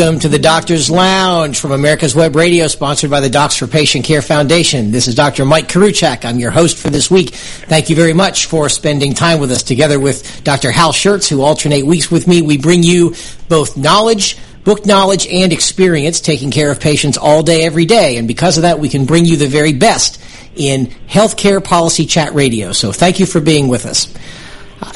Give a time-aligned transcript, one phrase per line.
[0.00, 4.02] Welcome to the Doctor's Lounge from America's Web Radio, sponsored by the Docs for Patient
[4.06, 4.92] Care Foundation.
[4.92, 5.44] This is Dr.
[5.44, 6.24] Mike Koriwchak.
[6.24, 7.34] I'm your host for this week.
[7.34, 9.62] Thank you very much for spending time with us.
[9.62, 10.70] Together with Dr.
[10.70, 13.14] Hal Scherz, who alternate weeks with me, we bring you
[13.50, 18.16] both knowledge, book knowledge, and experience taking care of patients all day, every day.
[18.16, 20.18] And because of that, we can bring you the very best
[20.56, 22.72] in healthcare policy chat radio.
[22.72, 24.10] So thank you for being with us.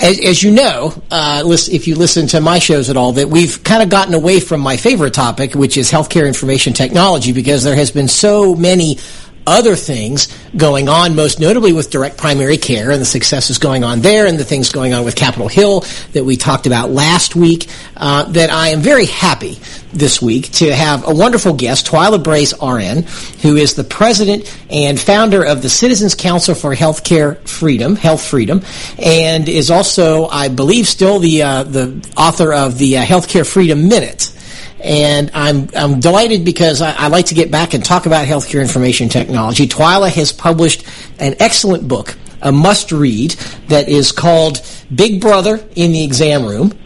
[0.01, 3.63] As, as, you know, uh, if you listen to my shows at all, that we've
[3.63, 7.77] kind of gotten away from my favorite topic, which is healthcare information technology, because there
[7.77, 8.99] has been so many
[9.47, 14.01] other things going on, most notably with direct primary care and the successes going on
[14.01, 17.67] there and the things going on with Capitol Hill that we talked about last week,
[17.97, 19.59] uh, that I am very happy
[19.93, 23.05] this week to have a wonderful guest, Twila Brase RN,
[23.43, 28.63] who is the president and founder of the Citizens Council for Healthcare Freedom, Health Freedom,
[28.99, 33.89] and is also, I believe, still the uh, the author of the uh, Healthcare Freedom
[33.89, 34.34] Minute
[34.85, 38.61] and I'm I'm delighted because I, I, like to get back and talk about healthcare
[38.61, 39.67] information technology.
[39.67, 40.85] Twila has published
[41.19, 43.31] an excellent book, a must read,
[43.69, 44.61] that is called
[44.95, 46.79] Big Brother in the Exam Room.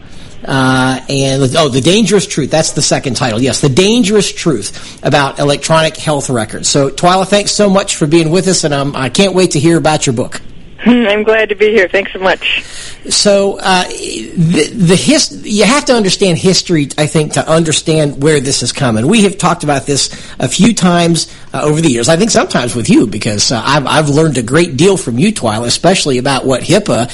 [0.45, 2.49] Uh, and oh, the dangerous truth.
[2.49, 3.41] That's the second title.
[3.41, 6.69] Yes, the dangerous truth about electronic health records.
[6.69, 9.59] So, Twila, thanks so much for being with us, and um, I can't wait to
[9.59, 10.41] hear about your book.
[10.85, 11.89] I'm glad to be here.
[11.89, 12.63] Thanks so much.
[13.09, 18.39] So, uh, the, the his, you have to understand history, I think, to understand where
[18.39, 19.07] this is coming.
[19.07, 22.07] We have talked about this a few times uh, over the years.
[22.07, 25.33] I think sometimes with you because uh, I've, I've learned a great deal from you,
[25.33, 27.09] Twila, especially about what HIPAA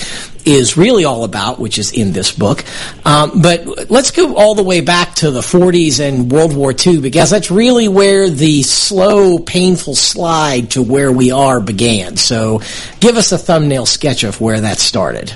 [0.45, 2.63] is really all about, which is in this book.
[3.05, 7.01] Um, but let's go all the way back to the 40s and World War II
[7.01, 12.17] because that's really where the slow, painful slide to where we are began.
[12.17, 12.61] So
[12.99, 15.33] give us a thumbnail sketch of where that started.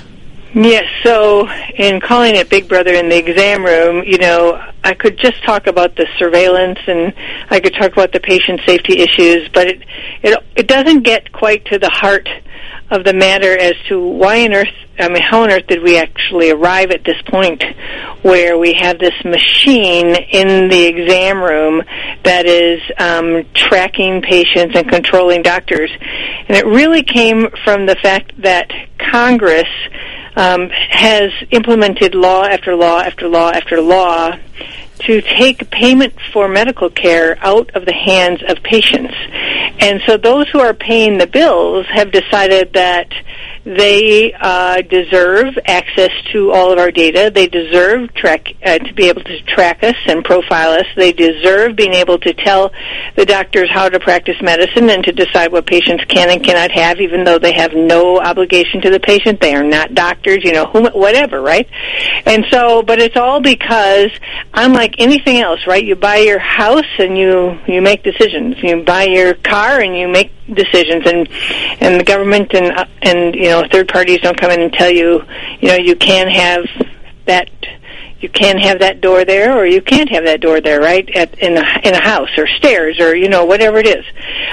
[0.52, 5.16] Yes, so in calling it Big Brother in the exam room, you know, I could
[5.16, 7.14] just talk about the surveillance and
[7.50, 9.82] I could talk about the patient safety issues, but it
[10.22, 12.28] it it doesn't get quite to the heart
[12.90, 14.68] of the matter as to why on earth,
[14.98, 17.62] I mean, how on earth did we actually arrive at this point
[18.22, 21.82] where we have this machine in the exam room
[22.24, 25.90] that is um, tracking patients and controlling doctors?
[26.48, 29.68] And it really came from the fact that Congress
[30.36, 34.32] um, has implemented law after law after law after law
[35.06, 39.14] to take payment for medical care out of the hands of patients.
[39.80, 43.08] And so those who are paying the bills have decided that
[43.64, 47.30] they uh, deserve access to all of our data.
[47.32, 50.86] They deserve track uh, to be able to track us and profile us.
[50.96, 52.72] They deserve being able to tell
[53.16, 57.00] the doctors how to practice medicine and to decide what patients can and cannot have,
[57.00, 59.40] even though they have no obligation to the patient.
[59.40, 61.68] They are not doctors, you know, whom, whatever, right?
[62.24, 64.10] And so, but it's all because,
[64.54, 65.84] unlike anything else, right?
[65.84, 68.56] You buy your house and you you make decisions.
[68.62, 71.28] You buy your car and you make decisions and
[71.80, 74.90] and the government and uh, and you know third parties don't come in and tell
[74.90, 75.22] you
[75.60, 76.64] you know you can have
[77.26, 77.48] that
[78.20, 81.38] you can have that door there or you can't have that door there right at
[81.38, 84.04] in a in a house or stairs or you know whatever it is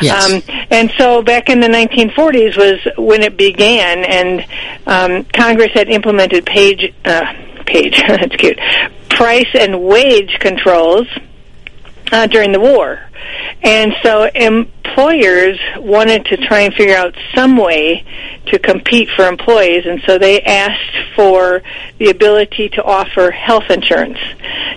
[0.02, 0.26] yes.
[0.26, 0.42] um
[0.72, 4.46] and so back in the 1940s was when it began and
[4.88, 7.34] um congress had implemented page uh
[7.66, 8.60] page that's cute
[9.10, 11.08] price and wage controls
[12.12, 13.00] uh, during the war.
[13.64, 18.06] And so employers wanted to try and figure out some way
[18.48, 21.62] to compete for employees, and so they asked for
[21.98, 24.20] the ability to offer health insurance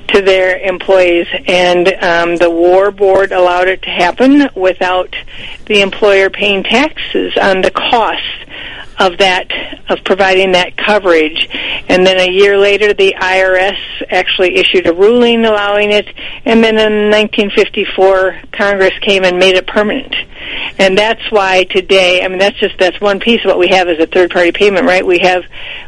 [0.09, 1.27] to their employees.
[1.47, 5.15] And um, the War Board allowed it to happen without
[5.67, 8.23] the employer paying taxes on the cost
[9.01, 9.51] of that
[9.89, 11.49] of providing that coverage.
[11.89, 13.79] And then a year later the IRS
[14.11, 16.07] actually issued a ruling allowing it.
[16.45, 20.15] And then in 1954 Congress came and made it permanent.
[20.79, 23.89] And that's why today I mean that's just that's one piece of what we have
[23.89, 25.05] as a third party payment right?
[25.05, 25.45] We have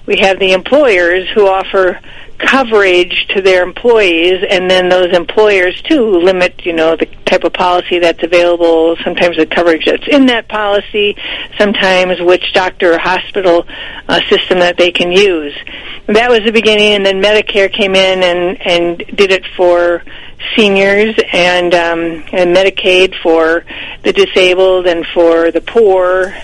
[0.06, 2.00] we have the employers who offer
[2.42, 7.52] coverage to their employees, and then those employers too limit, you know, the type of
[7.52, 8.96] policy that's available.
[9.04, 11.16] Sometimes the coverage that's in that policy,
[11.58, 13.64] sometimes which doctor or hospital
[14.08, 15.54] uh, system that they can use.
[16.06, 20.02] That was the beginning, and then Medicare came in and and did it for
[20.56, 22.00] seniors and um,
[22.32, 23.64] and Medicaid for
[24.02, 26.34] the disabled and for the poor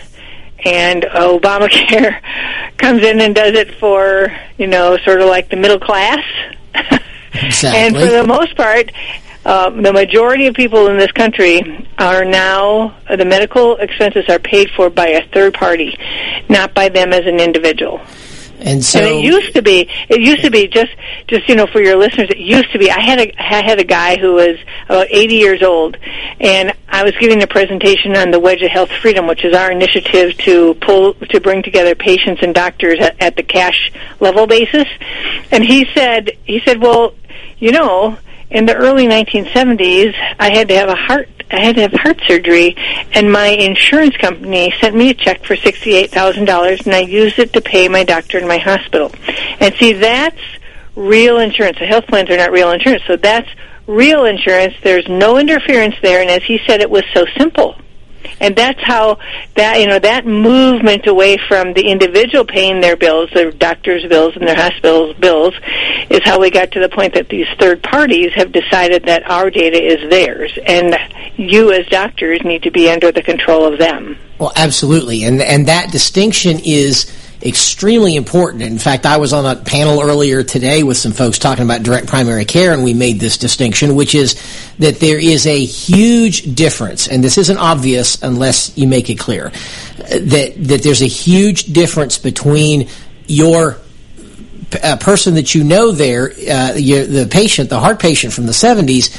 [0.64, 2.20] and Obamacare
[2.78, 6.24] comes in and does it for, you know, sort of like the middle class.
[7.32, 7.80] Exactly.
[7.80, 8.90] and for the most part,
[9.44, 14.38] um, the majority of people in this country are now, uh, the medical expenses are
[14.38, 15.98] paid for by a third party,
[16.48, 18.00] not by them as an individual.
[18.60, 20.90] And so and it used to be, it used to be just,
[21.26, 22.90] just you know, for your listeners, it used to be.
[22.90, 25.96] I had a, I had a guy who was about 80 years old,
[26.40, 29.70] and I was giving a presentation on the Wedge of Health Freedom, which is our
[29.70, 34.86] initiative to pull to bring together patients and doctors at, at the cash level basis.
[35.50, 37.14] And he said, he said, well,
[37.58, 38.18] you know,
[38.50, 42.20] in the early 1970s, I had to have a heart I had to have heart
[42.26, 42.76] surgery,
[43.14, 47.38] and my insurance company sent me a check for sixty-eight thousand dollars, and I used
[47.38, 49.12] it to pay my doctor in my hospital.
[49.60, 50.40] And see, that's
[50.94, 51.78] real insurance.
[51.78, 53.48] The health plans are not real insurance, so that's
[53.86, 54.74] real insurance.
[54.82, 57.76] There's no interference there, and as he said, it was so simple
[58.40, 59.18] and that's how
[59.56, 64.36] that you know that movement away from the individual paying their bills, their doctors' bills
[64.36, 65.54] and their hospitals' bills,
[66.10, 69.50] is how we got to the point that these third parties have decided that our
[69.50, 70.96] data is theirs, and
[71.36, 74.18] you as doctors need to be under the control of them.
[74.38, 77.12] Well, absolutely, and and that distinction is
[77.42, 78.62] extremely important.
[78.62, 82.08] In fact, I was on a panel earlier today with some folks talking about direct
[82.08, 84.40] primary care, and we made this distinction, which is
[84.78, 89.50] that there is a huge difference, and this isn't obvious unless you make it clear,
[89.98, 92.88] that, that there's a huge difference between
[93.26, 93.78] your
[94.82, 98.52] uh, person that you know there, uh, your, the patient, the heart patient from the
[98.52, 99.16] 70s,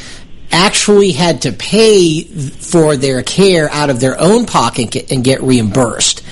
[0.51, 6.23] actually had to pay for their care out of their own pocket and get reimbursed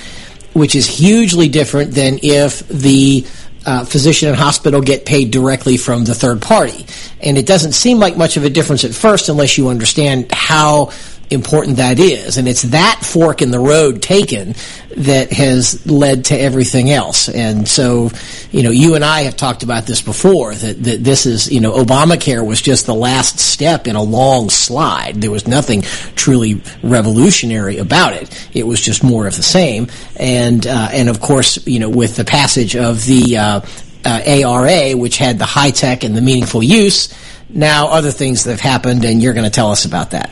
[0.57, 3.25] which is hugely different than if the
[3.65, 6.85] uh, physician and hospital get paid directly from the third party.
[7.21, 10.91] And it doesn't seem like much of a difference at first unless you understand how
[11.29, 12.37] important that is.
[12.37, 14.55] And it's that fork in the road taken
[14.95, 17.29] that has led to everything else.
[17.29, 18.11] And so,
[18.51, 21.59] you know, you and I have talked about this before that, that this is, you
[21.59, 25.21] know, Obamacare was just the last step in a long slide.
[25.21, 25.81] There was nothing
[26.15, 28.49] truly revolutionary about it.
[28.53, 29.87] It was just more of the same.
[30.15, 33.61] And, uh, and of course, you know, with the passage of the, uh,
[34.05, 37.13] uh, ARA, which had the HITECH and the meaningful use,
[37.49, 40.31] now other things that have happened, and you're going to tell us about that.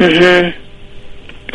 [0.00, 0.66] Mm-hmm.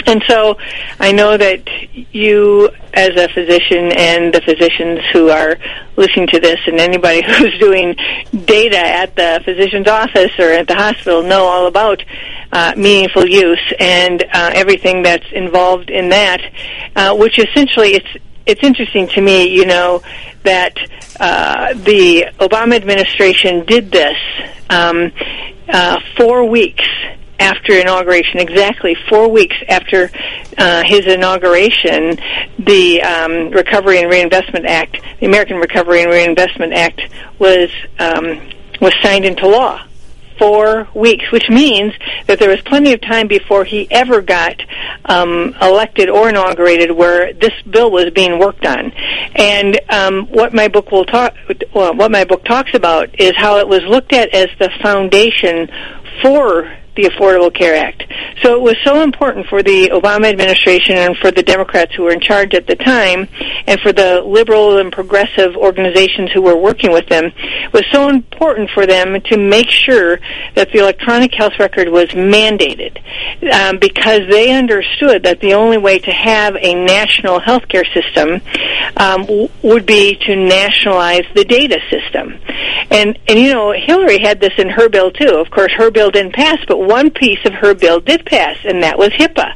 [0.08, 0.58] And so
[1.00, 1.68] I know that
[2.14, 5.58] you, as a physician, and the physicians who are
[5.96, 7.96] listening to this, and anybody who's doing
[8.46, 12.04] data at the physician's office or at the hospital, know all about
[12.52, 16.42] uh, meaningful use and uh, everything that's involved in that,
[16.96, 20.04] uh, which essentially it's it's interesting to me, you know,
[20.44, 20.78] that
[21.20, 24.18] uh, the Obama administration did this
[24.70, 25.12] um,
[25.68, 26.86] uh, four weeks
[27.40, 30.10] after inauguration, exactly four weeks after
[30.58, 32.18] uh, his inauguration,
[32.60, 37.02] the um, Recovery and Reinvestment Act, the American Recovery and Reinvestment Act,
[37.40, 38.42] was um,
[38.82, 39.86] was signed into law.
[40.38, 41.94] Four weeks, which means
[42.28, 44.62] that there was plenty of time before he ever got
[45.06, 48.92] um, elected or inaugurated, where this bill was being worked on.
[49.36, 51.36] And um, what my book will talk,
[51.74, 55.70] well, what my book talks about is how it was looked at as the foundation
[56.22, 58.04] for the Affordable Care Act.
[58.42, 62.12] So it was so important for the Obama administration and for the Democrats who were
[62.12, 63.28] in charge at the time
[63.68, 67.32] and for the liberal and progressive organizations who were working with them
[67.74, 70.20] was so important for them to make sure
[70.56, 72.98] that the electronic health record was mandated
[73.54, 78.42] um, because they understood that the only way to have a national healthcare system
[78.98, 82.40] um, w- would be to nationalize the data system.
[82.92, 85.36] And and you know Hillary had this in her bill too.
[85.36, 88.84] Of course, her bill didn't pass, but one piece of her bill did pass, and
[88.84, 89.54] that was HIPAA.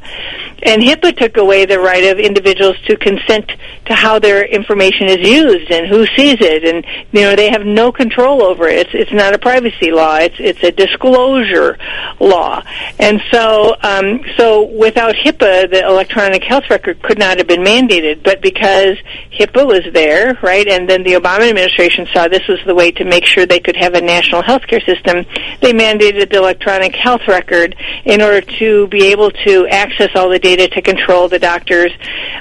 [0.63, 3.51] And HIPAA took away the right of individuals to consent
[3.85, 7.65] to how their information is used and who sees it, and you know they have
[7.65, 8.87] no control over it.
[8.87, 11.77] It's it's not a privacy law; it's it's a disclosure
[12.19, 12.61] law.
[12.99, 18.23] And so um, so without HIPAA, the electronic health record could not have been mandated.
[18.23, 18.97] But because
[19.31, 23.05] HIPAA was there, right, and then the Obama administration saw this was the way to
[23.05, 25.25] make sure they could have a national health care system,
[25.61, 30.39] they mandated the electronic health record in order to be able to access all the
[30.39, 31.91] data to control the doctors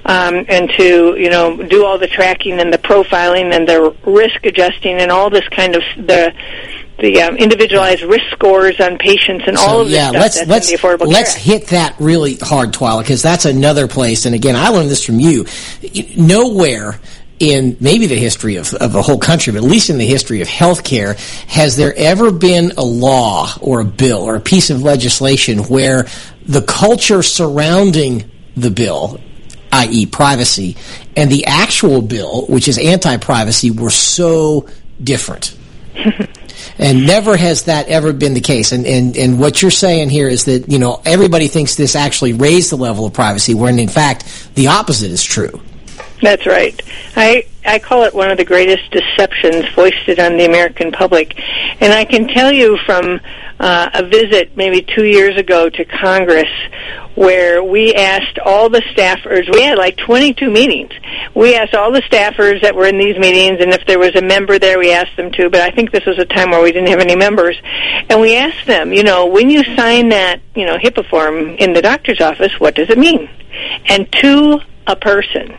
[0.04, 4.44] um, and to you know do all the tracking and the profiling and the risk
[4.44, 6.32] adjusting and all this kind of the
[6.98, 10.36] the um, individualized risk scores on patients and so, all of this yeah, stuff let's,
[10.36, 11.08] that's let's, in the Affordable care.
[11.08, 14.26] Let's hit that really hard, Twila, because that's another place.
[14.26, 15.46] And again, I learned this from you.
[16.16, 16.98] Nowhere
[17.38, 20.40] in maybe the history of, of the whole country, but at least in the history
[20.40, 21.18] of healthcare,
[21.48, 26.06] has there ever been a law or a bill or a piece of legislation where
[26.44, 29.20] the culture surrounding the bill,
[29.72, 30.76] i.e., privacy,
[31.16, 34.68] and the actual bill, which is anti privacy, were so
[35.02, 35.56] different?
[36.78, 38.72] and never has that ever been the case.
[38.72, 42.32] And, and and what you're saying here is that you know everybody thinks this actually
[42.32, 45.60] raised the level of privacy, when in fact the opposite is true.
[46.20, 46.80] That's right.
[47.16, 51.38] I I call it one of the greatest deceptions foisted on the American public,
[51.80, 53.20] and I can tell you from
[53.60, 56.48] uh, a visit maybe two years ago to Congress
[57.18, 60.92] where we asked all the staffers, we had like 22 meetings.
[61.34, 64.22] We asked all the staffers that were in these meetings, and if there was a
[64.22, 66.70] member there, we asked them to, but I think this was a time where we
[66.70, 67.56] didn't have any members.
[68.08, 71.72] And we asked them, you know, when you sign that, you know, HIPAA form in
[71.72, 73.28] the doctor's office, what does it mean?
[73.86, 75.56] And to a person,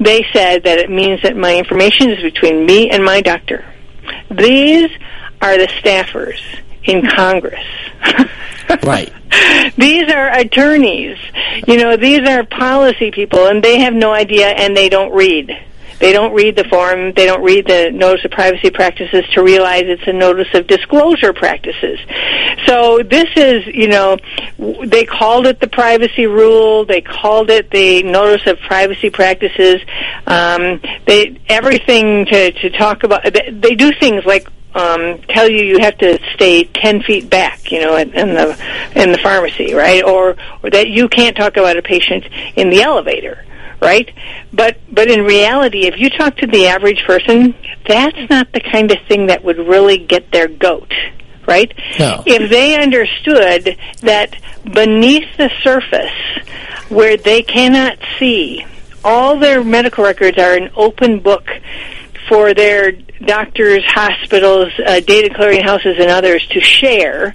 [0.00, 3.64] they said that it means that my information is between me and my doctor.
[4.30, 4.90] These
[5.40, 6.40] are the staffers
[6.84, 7.64] in Congress.
[8.82, 9.12] right.
[9.76, 11.18] These are attorneys.
[11.66, 15.50] You know, these are policy people, and they have no idea and they don't read.
[15.98, 17.12] They don't read the form.
[17.12, 21.32] They don't read the notice of privacy practices to realize it's a notice of disclosure
[21.32, 21.98] practices.
[22.66, 24.16] So this is, you know,
[24.58, 26.84] they called it the privacy rule.
[26.84, 29.80] They called it the notice of privacy practices.
[30.26, 33.22] Um, they everything to to talk about.
[33.24, 37.80] They, do things like um, tell you you have to stay ten feet back, you
[37.80, 38.58] know, in, in the
[38.94, 40.04] in the pharmacy, right?
[40.04, 42.24] Or or that you can't talk about a patient
[42.56, 43.44] in the elevator,
[43.80, 44.12] right?
[44.52, 47.54] But but in reality, if you talk to the average person,
[47.86, 50.92] that's not the kind of thing that would really get their goat,
[51.46, 51.72] right?
[51.98, 52.22] No.
[52.26, 56.10] If they understood that beneath the surface,
[56.88, 58.64] where they cannot see,
[59.04, 61.46] all their medical records are an open book
[62.28, 67.34] for their doctors, hospitals, uh, data clearinghouses, and others to share.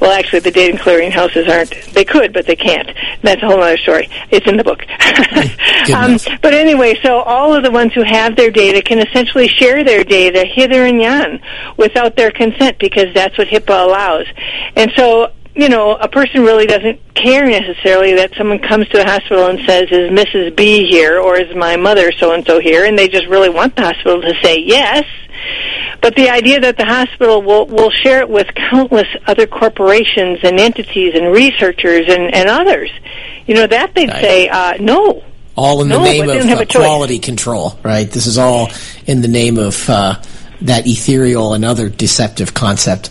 [0.00, 1.70] Well, actually, the data clearinghouses aren't.
[1.92, 2.90] They could, but they can't.
[3.22, 4.08] That's a whole other story.
[4.30, 4.82] It's in the book.
[5.94, 9.84] um, but anyway, so all of the ones who have their data can essentially share
[9.84, 11.40] their data hither and yon
[11.76, 14.26] without their consent because that's what HIPAA allows.
[14.76, 19.04] And so you know, a person really doesn't care necessarily that someone comes to the
[19.04, 20.56] hospital and says, "Is Mrs.
[20.56, 23.76] B here?" or "Is my mother so and so here?" and they just really want
[23.76, 25.04] the hospital to say yes.
[26.00, 30.58] But the idea that the hospital will will share it with countless other corporations and
[30.58, 32.90] entities and researchers and, and others,
[33.46, 34.22] you know, that they'd right.
[34.22, 35.22] say uh, no.
[35.56, 38.10] All in no, the name of uh, quality control, right?
[38.10, 38.70] This is all
[39.06, 40.20] in the name of uh,
[40.62, 43.06] that ethereal and other deceptive concept,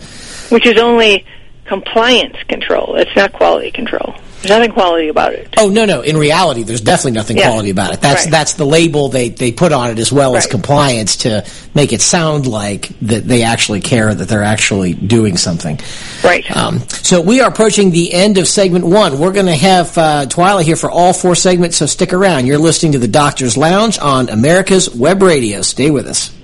[0.50, 1.26] which is only
[1.66, 2.96] compliance control.
[2.96, 4.16] It's not quality control.
[4.44, 5.54] There's nothing quality about it.
[5.58, 6.02] Oh no, no.
[6.02, 7.48] In reality, there's definitely nothing yeah.
[7.48, 8.02] quality about it.
[8.02, 8.32] That's right.
[8.32, 10.40] that's the label they, they put on it as well right.
[10.40, 15.38] as compliance to make it sound like that they actually care that they're actually doing
[15.38, 15.80] something.
[16.26, 16.50] Right.
[16.56, 19.18] Um, so we are approaching the end of segment one.
[19.18, 21.78] We're going to have uh, Twyla here for all four segments.
[21.78, 22.46] So stick around.
[22.46, 25.62] You're listening to the Doctor's Lounge on America's Web Radio.
[25.62, 26.36] Stay with us.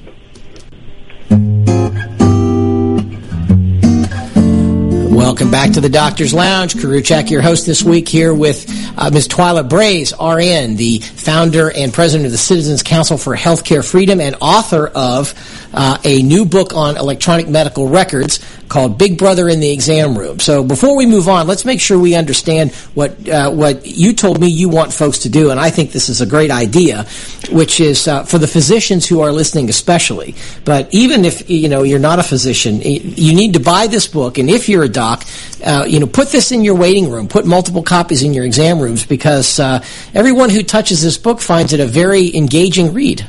[5.20, 6.76] Welcome back to the Doctor's Lounge.
[6.76, 8.66] Koriwchak, your host this week, here with
[8.98, 9.28] uh, Ms.
[9.28, 14.38] Twila Brase, RN, the founder and president of the Citizens Council for Healthcare Freedom and
[14.40, 15.34] author of
[15.74, 20.40] uh, a new book on electronic medical records called Big Brother in the Exam Room.
[20.40, 24.40] So before we move on, let's make sure we understand what uh, what you told
[24.40, 27.06] me you want folks to do, and I think this is a great idea,
[27.52, 30.36] which is uh, for the physicians who are listening especially.
[30.66, 34.38] But even if you know you're not a physician, you need to buy this book,
[34.38, 35.26] and if you're a doc,
[35.66, 38.80] uh, you know put this in your waiting room, put multiple copies in your exam
[38.80, 39.84] rooms, because uh,
[40.14, 43.26] everyone who touches this book finds it a very engaging read.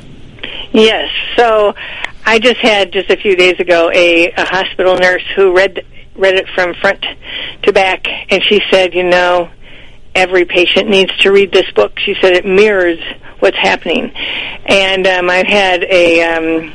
[0.73, 1.09] Yes.
[1.35, 1.73] So
[2.25, 5.85] I just had just a few days ago a, a hospital nurse who read
[6.15, 7.03] read it from front
[7.63, 9.49] to back, and she said, you know,
[10.13, 11.97] every patient needs to read this book.
[11.99, 12.99] She said it mirrors
[13.39, 14.11] what's happening,
[14.65, 16.73] and um, I've had a um,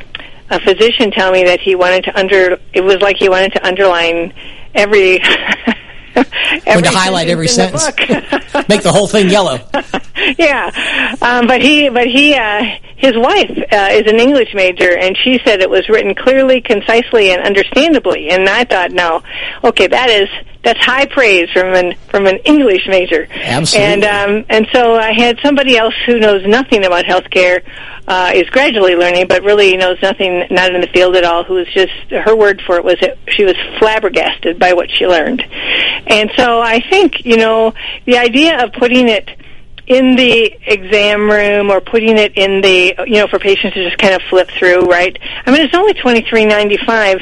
[0.51, 2.59] a physician tell me that he wanted to under.
[2.73, 4.33] It was like he wanted to underline
[4.75, 5.21] every.
[6.67, 7.87] every to highlight every sentence,
[8.69, 9.59] make the whole thing yellow.
[10.39, 12.65] yeah, um, but he, but he, uh,
[12.97, 17.31] his wife uh, is an English major, and she said it was written clearly, concisely,
[17.31, 18.31] and understandably.
[18.31, 19.23] And I thought, no,
[19.63, 20.29] okay, that is
[20.67, 23.29] that's high praise from an from an English major.
[23.31, 23.87] Absolutely.
[23.87, 27.63] And um, and so I had somebody else who knows nothing about healthcare,
[28.09, 31.45] uh, is gradually learning, but really knows nothing, not in the field at all.
[31.45, 35.07] Who was just her word for it was that she was flabbergasted by what she
[35.07, 35.41] learned.
[36.09, 37.73] And so I think you know
[38.05, 39.31] the idea of putting it
[39.87, 43.99] in the exam room or putting it in the you know for patients to just
[43.99, 47.21] kind of flip through right i mean it's only twenty three ninety five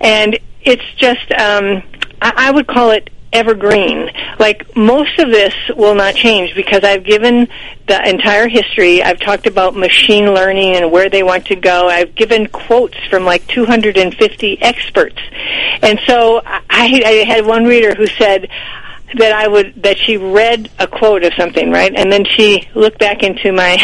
[0.00, 1.82] and it's just um
[2.20, 4.10] I, I would call it evergreen.
[4.38, 7.48] Like most of this will not change because I've given
[7.86, 9.02] the entire history.
[9.02, 11.88] I've talked about machine learning and where they want to go.
[11.88, 15.18] I've given quotes from like 250 experts.
[15.82, 16.64] And so I,
[17.04, 18.48] I had one reader who said,
[19.14, 21.94] that I would that she read a quote of something, right?
[21.94, 23.78] And then she looked back into my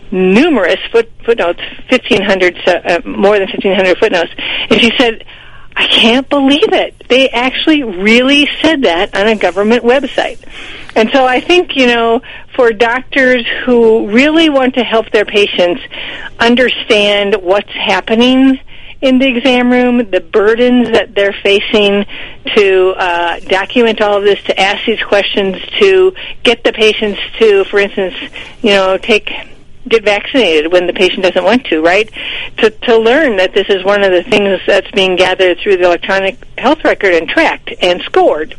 [0.10, 4.32] numerous foot, footnotes, fifteen hundred, uh, more than fifteen hundred footnotes,
[4.68, 5.24] and she said,
[5.80, 6.94] "I can't believe it.
[7.08, 10.38] They actually really said that on a government website."
[10.94, 12.20] And so I think you know,
[12.54, 15.80] for doctors who really want to help their patients
[16.38, 18.60] understand what's happening
[19.00, 22.04] in the exam room, the burdens that they're facing
[22.54, 27.64] to uh, document all of this, to ask these questions, to get the patients to,
[27.64, 28.14] for instance,
[28.62, 29.30] you know, take
[29.88, 32.10] get vaccinated when the patient doesn't want to, right?
[32.58, 35.84] To to learn that this is one of the things that's being gathered through the
[35.84, 38.56] electronic health record and tracked and scored.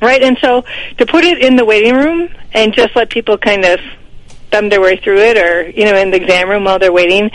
[0.00, 0.22] Right?
[0.22, 0.62] And so
[0.98, 3.80] to put it in the waiting room and just let people kind of
[4.50, 7.28] thumb their way through it or you know in the exam room while they're waiting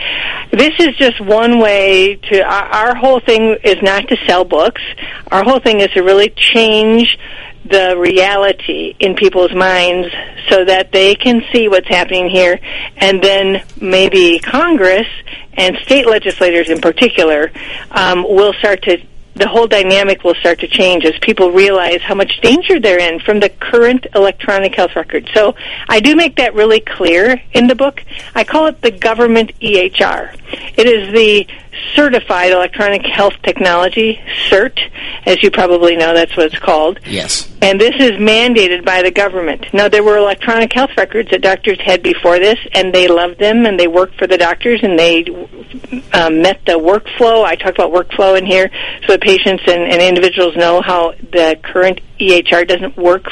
[0.51, 4.82] this is just one way to our, our whole thing is not to sell books
[5.30, 7.18] our whole thing is to really change
[7.65, 10.08] the reality in people's minds
[10.50, 12.60] so that they can see what's happening here
[12.98, 15.08] and then maybe Congress
[15.53, 17.51] and state legislators in particular
[17.91, 18.98] um, will start to
[19.36, 23.20] the whole dynamic will start to change as people realize how much danger they're in
[23.20, 25.30] from the current electronic health record.
[25.34, 25.56] So
[25.88, 28.03] I do make that really clear in the book.
[28.36, 30.36] I call it the government EHR.
[30.77, 31.48] It is the
[31.96, 34.80] certified electronic health technology, CEHRT,
[35.25, 37.00] as you probably know, that's what it's called.
[37.06, 37.51] Yes.
[37.62, 39.66] And this is mandated by the government.
[39.74, 43.66] Now, there were electronic health records that doctors had before this, and they loved them,
[43.66, 45.25] and they worked for the doctors, and they
[46.13, 47.44] um, met the workflow.
[47.44, 48.70] I talk about workflow in here,
[49.01, 53.25] so that patients and, and individuals know how the current EHR doesn't work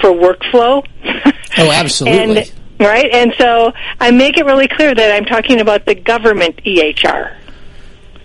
[0.00, 0.86] for workflow.
[1.58, 2.38] Oh, absolutely.
[2.38, 3.10] and, right?
[3.12, 7.41] And so I make it really clear that I'm talking about the government EHR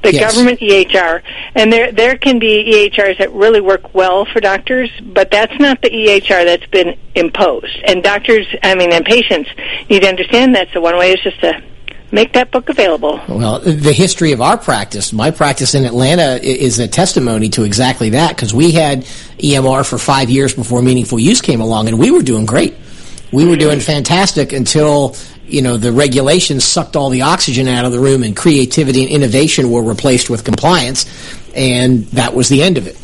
[0.08, 0.32] the Yes.
[0.32, 1.22] government EHR,
[1.56, 5.82] and there there can be EHRs that really work well for doctors, but that's not
[5.82, 7.78] the EHR that's been imposed.
[7.86, 9.50] And doctors, I mean, and patients
[9.90, 10.70] need to understand that.
[10.74, 11.62] So one way is just to
[12.12, 13.20] make that book available.
[13.28, 18.12] Well, the history of our practice, my practice in Atlanta is a testimony to exactly
[18.12, 19.04] that because we had
[19.40, 22.76] EMR for five years before meaningful use came along and we were doing great.
[23.34, 25.18] We were doing fantastic until,
[25.48, 29.12] you know, the regulations sucked all the oxygen out of the room and creativity and
[29.12, 31.06] innovation were replaced with compliance
[31.56, 32.98] and that was the end of it.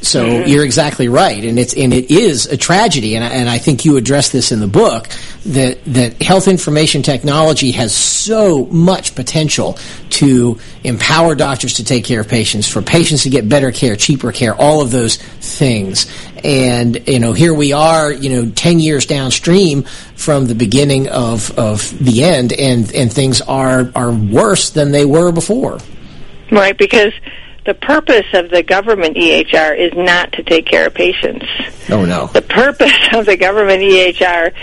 [0.00, 0.48] So mm-hmm.
[0.48, 3.84] you're exactly right, and it's and it is a tragedy, and I, and I think
[3.84, 5.08] you address this in the book
[5.46, 9.76] that that health information technology has so much potential
[10.10, 14.30] to empower doctors to take care of patients, for patients to get better care, cheaper
[14.30, 16.06] care, all of those things.
[16.44, 19.82] And you know, here we are, you know, ten years downstream
[20.14, 25.04] from the beginning of of the end, and and things are are worse than they
[25.04, 25.80] were before.
[26.52, 27.12] Right, because
[27.68, 31.44] the purpose of the government EHR is not to take care of patients.
[31.90, 32.28] Oh no.
[32.28, 34.54] The purpose of the government EHR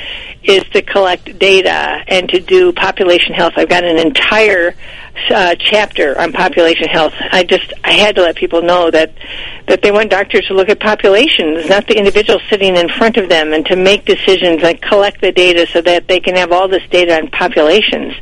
[0.41, 3.53] is to collect data and to do population health.
[3.57, 4.73] I've got an entire
[5.29, 7.13] uh, chapter on population health.
[7.31, 9.13] I just I had to let people know that
[9.67, 13.29] that they want doctors to look at populations, not the individual sitting in front of
[13.29, 16.67] them, and to make decisions and collect the data so that they can have all
[16.67, 18.13] this data on populations.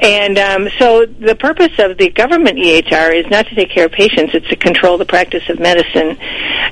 [0.00, 3.92] And um, so the purpose of the government EHR is not to take care of
[3.92, 6.16] patients; it's to control the practice of medicine.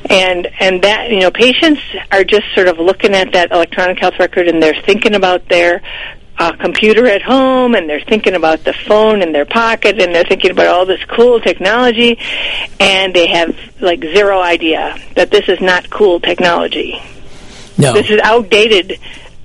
[0.09, 4.15] And and that you know, patients are just sort of looking at that electronic health
[4.19, 5.83] record and they're thinking about their
[6.41, 10.25] uh, computer at home and they're thinking about the phone in their pocket and they're
[10.25, 12.19] thinking about all this cool technology
[12.81, 16.99] and they have like zero idea that this is not cool technology.
[17.77, 17.93] No.
[17.93, 18.99] This is outdated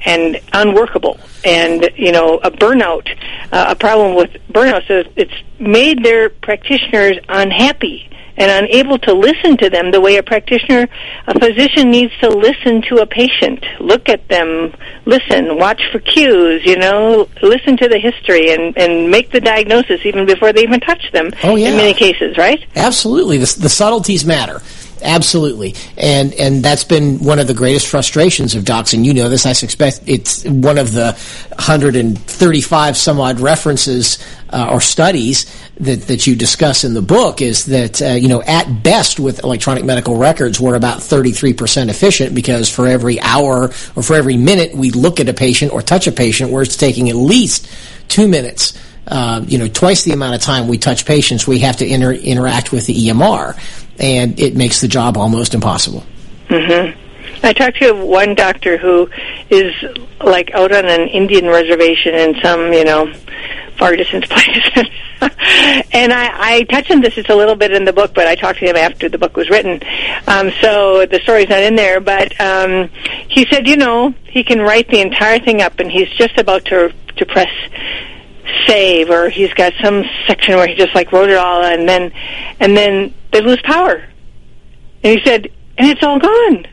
[0.05, 3.07] and unworkable and you know a burnout
[3.51, 9.57] uh, a problem with burnout so it's made their practitioners unhappy and unable to listen
[9.57, 10.87] to them the way a practitioner
[11.27, 14.73] a physician needs to listen to a patient look at them
[15.05, 19.99] listen watch for cues you know listen to the history and and make the diagnosis
[20.05, 21.69] even before they even touch them Oh, yeah.
[21.69, 24.61] in many cases right Absolutely, the, the subtleties matter.
[25.05, 29.29] Absolutely, and and that's been one of the greatest frustrations of docs, and you know
[29.29, 29.45] this.
[29.45, 31.11] I suspect it's one of the
[31.49, 34.17] 135 some odd references
[34.49, 35.45] uh, or studies
[35.79, 39.43] that that you discuss in the book is that uh, you know at best with
[39.43, 43.65] electronic medical records we're about 33 percent efficient because for every hour
[43.95, 46.75] or for every minute we look at a patient or touch a patient, where it's
[46.75, 47.69] taking at least
[48.07, 48.73] two minutes
[49.07, 52.13] uh, you know, twice the amount of time we touch patients, we have to inter-
[52.13, 53.57] interact with the EMR,
[53.99, 56.03] and it makes the job almost impossible.
[57.43, 59.09] I talked to one doctor who
[59.49, 59.73] is
[60.23, 63.13] like out on an Indian reservation in some, you know,
[63.77, 64.89] far distance place.
[65.91, 68.35] and I, I touch on this just a little bit in the book, but I
[68.35, 69.79] talked to him after the book was written.
[70.27, 72.89] Um, so the story's not in there, but um,
[73.29, 76.65] he said, you know, he can write the entire thing up, and he's just about
[76.65, 77.51] to to press
[78.67, 82.11] save, or he's got some section where he just like wrote it all, and then
[82.59, 84.03] and then they lose power.
[85.03, 86.67] And he said, and it's all gone.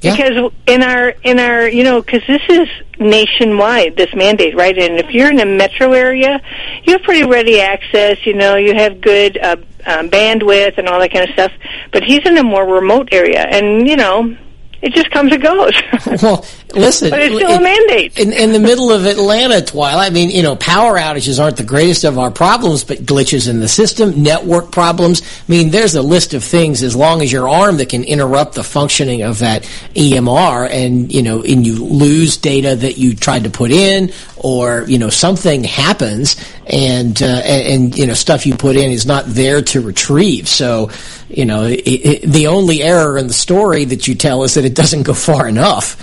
[0.00, 0.14] Yeah.
[0.14, 2.68] Because in our in our you know because this is
[3.00, 6.40] nationwide this mandate right and if you're in a metro area
[6.84, 11.00] you have pretty ready access you know you have good uh, um, bandwidth and all
[11.00, 11.52] that kind of stuff
[11.92, 14.36] but he's in a more remote area and you know
[14.80, 15.74] it just comes and goes.
[16.22, 18.16] well, listen, but it's still a mandate.
[18.18, 20.10] In, in the middle of Atlanta, Twilight.
[20.10, 23.58] I mean, you know, power outages aren't the greatest of our problems, but glitches in
[23.58, 25.22] the system, network problems.
[25.22, 28.54] I mean, there's a list of things as long as your arm that can interrupt
[28.54, 29.64] the functioning of that
[29.94, 34.84] EMR, and you know, and you lose data that you tried to put in, or
[34.86, 36.36] you know, something happens,
[36.68, 40.48] and uh, and, you know, stuff you put in is not there to retrieve.
[40.48, 40.90] So
[41.28, 44.64] you know, it, it, the only error in the story that you tell is that
[44.64, 45.96] it doesn't go far enough.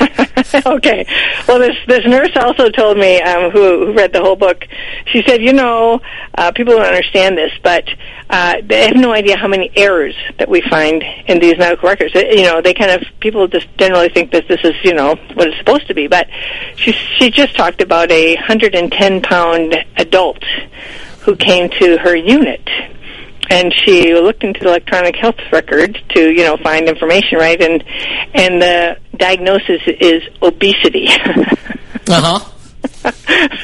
[0.66, 1.06] okay.
[1.48, 4.64] Well, this this nurse also told me, um, who, who read the whole book.
[5.06, 6.00] She said, you know,
[6.36, 7.88] uh, people don't understand this, but
[8.30, 12.14] uh, they have no idea how many errors that we find in these medical records.
[12.14, 15.48] You know, they kind of people just generally think that this is you know what
[15.48, 16.06] it's supposed to be.
[16.06, 16.28] But
[16.76, 20.42] she she just talked about a 110 pound adult
[21.20, 22.68] who came to her unit
[23.50, 27.60] and she looked into the electronic health records to you know find information right?
[27.60, 27.84] And
[28.34, 31.08] and the diagnosis is obesity.
[32.08, 32.52] Uh-huh.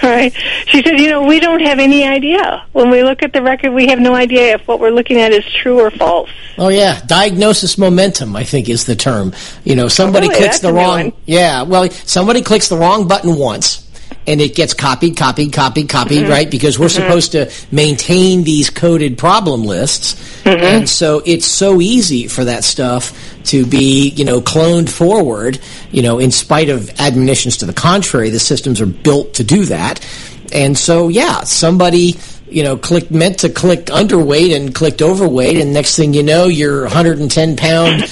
[0.02, 0.32] Right?
[0.66, 2.66] She said you know we don't have any idea.
[2.72, 5.30] When we look at the record we have no idea if what we're looking at
[5.30, 6.30] is true or false.
[6.58, 7.00] Oh yeah.
[7.06, 9.32] Diagnosis momentum i think is the term.
[9.62, 10.40] You know somebody oh, really?
[10.40, 13.88] clicks That's the wrong yeah well somebody clicks the wrong button once
[14.26, 16.30] and it gets copied, copied, copied, copied, mm-hmm.
[16.30, 16.50] right?
[16.50, 17.02] Because we're mm-hmm.
[17.02, 20.14] supposed to maintain these coded problem lists.
[20.42, 20.64] Mm-hmm.
[20.64, 25.58] And so it's so easy for that stuff to be, you know, cloned forward,
[25.90, 28.30] you know, in spite of admonitions to the contrary.
[28.30, 30.06] The systems are built to do that.
[30.52, 32.16] And so, yeah, somebody
[32.52, 36.44] you know, clicked meant to click underweight and clicked overweight, and next thing you know,
[36.44, 38.02] your 110 pound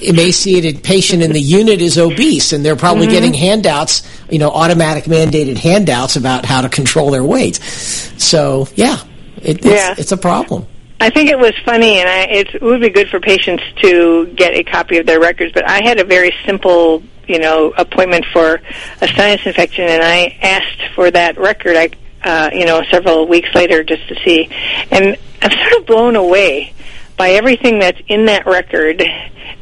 [0.00, 3.14] emaciated patient in the unit is obese, and they're probably mm-hmm.
[3.14, 7.56] getting handouts, you know, automatic mandated handouts about how to control their weight.
[7.56, 8.98] So, yeah,
[9.36, 9.94] it, it's, yeah.
[9.98, 10.66] it's a problem.
[11.00, 14.54] I think it was funny, and I, it would be good for patients to get
[14.54, 15.52] a copy of their records.
[15.52, 18.60] But I had a very simple, you know, appointment for
[19.00, 21.76] a sinus infection, and I asked for that record.
[21.76, 21.90] I
[22.24, 24.48] uh, you know, several weeks later just to see.
[24.90, 26.72] And I'm sort of blown away
[27.16, 29.02] by everything that's in that record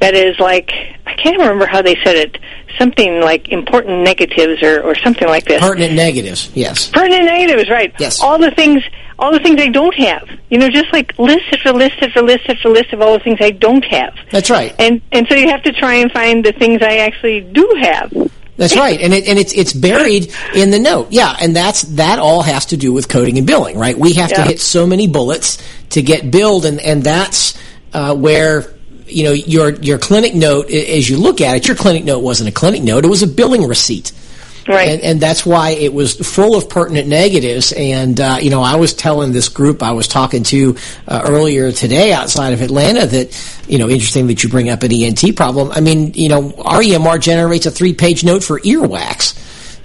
[0.01, 0.71] that is like,
[1.07, 2.39] I can't remember how they said it,
[2.79, 5.61] something like important negatives or, or something like this.
[5.61, 6.89] Pertinent negatives, yes.
[6.91, 7.95] Pertinent negatives, right.
[7.99, 8.21] Yes.
[8.21, 8.83] All the things
[9.21, 10.29] all the things I don't have.
[10.49, 13.39] You know, just like list after list after list after list of all the things
[13.41, 14.17] I don't have.
[14.31, 14.75] That's right.
[14.79, 18.13] And and so you have to try and find the things I actually do have.
[18.57, 21.13] That's right, and it, and it's it's buried in the note.
[21.13, 23.99] Yeah, and that's that all has to do with coding and billing, right?
[23.99, 24.37] We have yeah.
[24.37, 25.57] to hit so many bullets
[25.91, 27.59] to get billed, and and that's
[27.95, 28.75] uh, where
[29.11, 30.71] you know your your clinic note.
[30.71, 33.27] As you look at it, your clinic note wasn't a clinic note; it was a
[33.27, 34.13] billing receipt.
[34.69, 34.89] Right.
[34.89, 37.73] And, and, that's why it was full of pertinent negatives.
[37.73, 40.77] And, uh, you know, I was telling this group I was talking to
[41.09, 44.93] uh, earlier today outside of Atlanta that, you know, interesting that you bring up an
[44.93, 45.73] ENT problem.
[45.73, 49.35] I mean, you know, our EMR generates a three page note for earwax.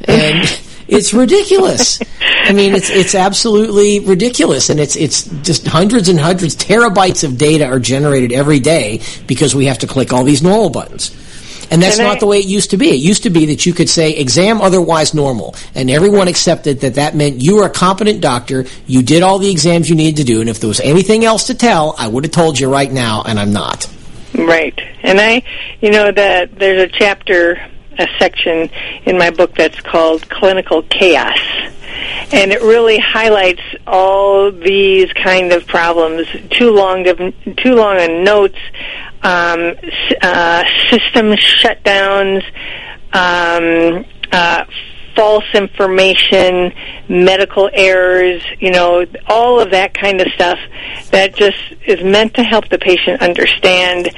[0.07, 0.45] And
[0.87, 1.99] it's ridiculous.
[2.21, 7.37] I mean, it's it's absolutely ridiculous, and it's it's just hundreds and hundreds, terabytes of
[7.37, 11.15] data are generated every day because we have to click all these normal buttons.
[11.71, 12.89] And that's and not I, the way it used to be.
[12.89, 16.95] It used to be that you could say exam otherwise normal, and everyone accepted that
[16.95, 18.65] that meant you were a competent doctor.
[18.85, 21.47] You did all the exams you needed to do, and if there was anything else
[21.47, 23.89] to tell, I would have told you right now, and I'm not.
[24.37, 24.77] Right.
[25.01, 25.43] And I,
[25.81, 27.55] you know, that there's a chapter,
[27.97, 28.69] a section
[29.05, 31.39] in my book that's called Clinical Chaos.
[32.31, 36.27] And it really highlights all these kind of problems.
[36.49, 37.17] Too long of
[37.57, 38.59] too long of notes,
[39.23, 39.75] um,
[40.21, 42.43] uh, system shutdowns,
[43.13, 44.65] um, uh,
[45.15, 46.73] false information,
[47.07, 50.59] medical errors, you know, all of that kind of stuff
[51.11, 54.09] that just is meant to help the patient understand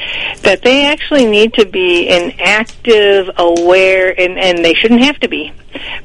[0.41, 5.27] that they actually need to be an active, aware, and, and they shouldn't have to
[5.27, 5.53] be.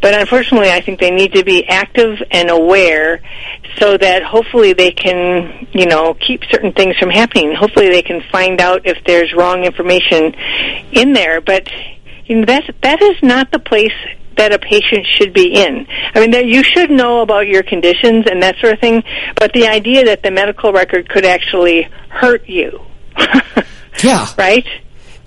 [0.00, 3.22] But unfortunately, I think they need to be active and aware
[3.78, 7.54] so that hopefully they can, you know, keep certain things from happening.
[7.54, 10.34] Hopefully they can find out if there's wrong information
[10.92, 11.40] in there.
[11.40, 11.68] But,
[12.26, 13.92] you know, that's, that is not the place
[14.36, 15.86] that a patient should be in.
[16.14, 19.02] I mean, that you should know about your conditions and that sort of thing,
[19.36, 22.80] but the idea that the medical record could actually hurt you.
[24.02, 24.26] yeah.
[24.36, 24.66] Right?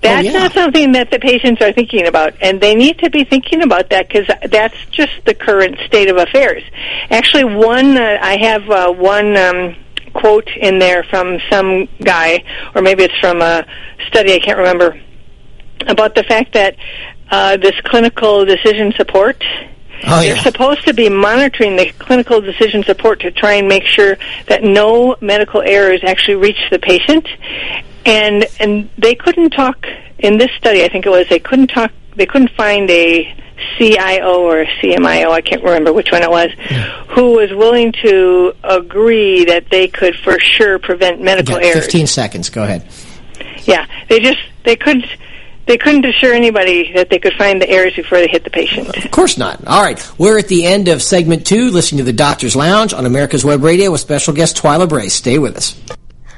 [0.02, 0.38] That's oh, yeah.
[0.38, 3.90] not something that the patients are thinking about, and they need to be thinking about
[3.90, 6.62] that because that's just the current state of affairs.
[7.10, 9.76] Actually, one uh, I have uh, one um,
[10.14, 13.66] quote in there from some guy, or maybe it's from a
[14.08, 15.00] study I can't remember,
[15.86, 16.76] about the fact that
[17.30, 19.42] uh, this clinical decision support.
[20.06, 24.16] Oh, They're supposed to be monitoring the clinical decision support to try and make sure
[24.46, 27.26] that no medical errors actually reach the patient.
[28.04, 29.84] And and they couldn't talk
[30.18, 30.84] in this study.
[30.84, 31.90] I think it was they couldn't talk.
[32.14, 33.34] They couldn't find a
[33.78, 35.30] CIO or a CMIO.
[35.30, 36.50] I can't remember which one it was.
[37.16, 41.84] Who was willing to agree that they could for sure prevent medical Yeah, errors?
[41.84, 42.50] 15 seconds.
[42.50, 42.86] Go ahead.
[43.64, 45.06] Yeah, they just they couldn't
[45.66, 48.96] they couldn't assure anybody that they could find the errors before they hit the patient.
[48.96, 49.66] Of course not.
[49.66, 49.98] All right.
[50.18, 53.62] We're at the end of segment two, listening to the Doctor's Lounge on America's Web
[53.62, 55.12] Radio with special guest Twila Brase.
[55.12, 55.78] Stay with us.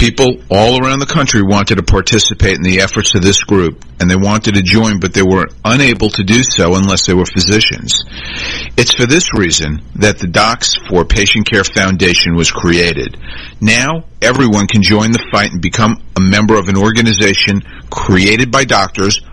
[0.00, 4.10] People all around the country wanted to participate in the efforts of this group, and
[4.10, 8.02] they wanted to join, but they were unable to do so unless they were physicians.
[8.78, 13.18] It's for this reason that the Docs for Patient Care Foundation was created.
[13.60, 17.60] Now, everyone can join the fight and become a member of an organization
[17.90, 19.20] created by doctors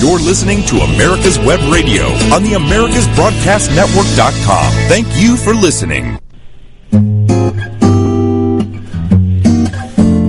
[0.00, 4.72] You're listening to America's Web Radio on the AmericasBroadcastNetwork.com.
[4.88, 6.18] Thank you for listening.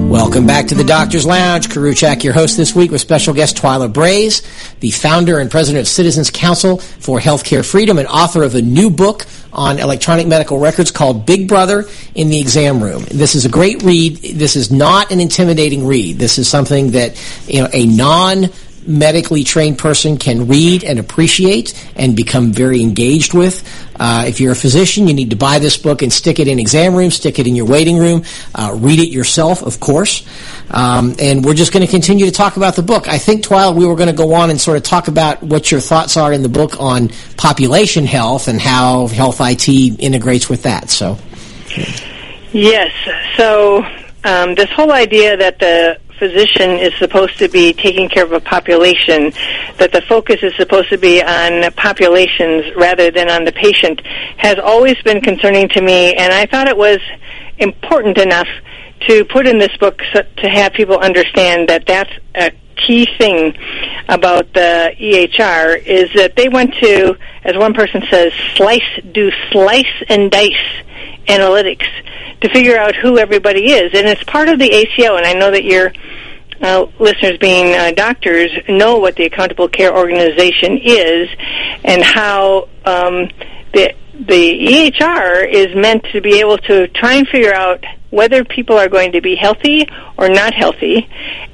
[0.10, 1.69] Welcome back to the Doctor's Lounge.
[1.69, 4.41] Koriwchak, your host this week with special guest Twila Brase,
[4.81, 8.89] the founder and president of Citizens Council for Healthcare Freedom and author of a new
[8.89, 13.05] book on electronic medical records called Big Brother in the Exam Room.
[13.10, 14.17] This is a great read.
[14.17, 16.17] This is not an intimidating read.
[16.17, 17.15] This is something that
[17.47, 18.49] you know a non
[18.88, 23.63] medically trained person can read and appreciate and become very engaged with.
[24.00, 26.60] Uh, if you're a physician, you need to buy this book and stick it in
[26.60, 28.24] exam room, stick it in your waiting room,
[28.56, 30.26] uh, read it yourself, of course.
[30.72, 33.08] Um, and we're just going to continue to talk about the book.
[33.08, 35.72] I think, Twila, we were going to go on and sort of talk about what
[35.72, 40.63] your thoughts are in the book on population health and how health IT integrates with
[40.63, 40.89] that.
[40.89, 41.17] So,
[42.54, 42.91] Yes.
[43.38, 43.86] So
[44.24, 48.39] um, this whole idea that the physician is supposed to be taking care of a
[48.39, 49.31] population,
[49.79, 53.99] that the focus is supposed to be on populations rather than on the patient,
[54.38, 56.99] has always been concerning to me, and I thought it was
[57.57, 58.47] important enough
[59.07, 63.55] to put in this book so, to have people understand that that's a key thing
[64.09, 70.03] about the EHR is that they went to, as one person says, slice, do slice
[70.09, 70.83] and dice
[71.27, 71.85] analytics
[72.41, 73.91] to figure out who everybody is.
[73.93, 75.91] And it's part of the ACO, and I know that your
[76.61, 81.29] uh, listeners being uh, doctors know what the Accountable Care Organization is
[81.83, 83.29] and how um,
[83.73, 88.78] the the EHR is meant to be able to try and figure out whether people
[88.78, 91.10] are going to be healthy or not healthy,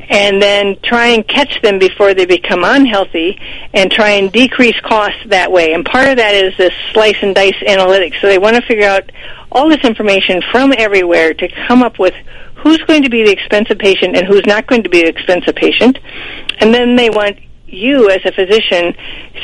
[0.09, 3.39] and then try and catch them before they become unhealthy,
[3.73, 5.73] and try and decrease costs that way.
[5.73, 8.19] And part of that is this slice and dice analytics.
[8.19, 9.11] So they want to figure out
[9.51, 12.13] all this information from everywhere to come up with
[12.55, 15.55] who's going to be the expensive patient and who's not going to be the expensive
[15.55, 15.99] patient.
[16.59, 18.95] And then they want you as a physician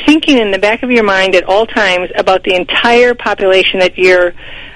[0.06, 3.96] thinking in the back of your mind at all times about the entire population that
[3.98, 4.32] you're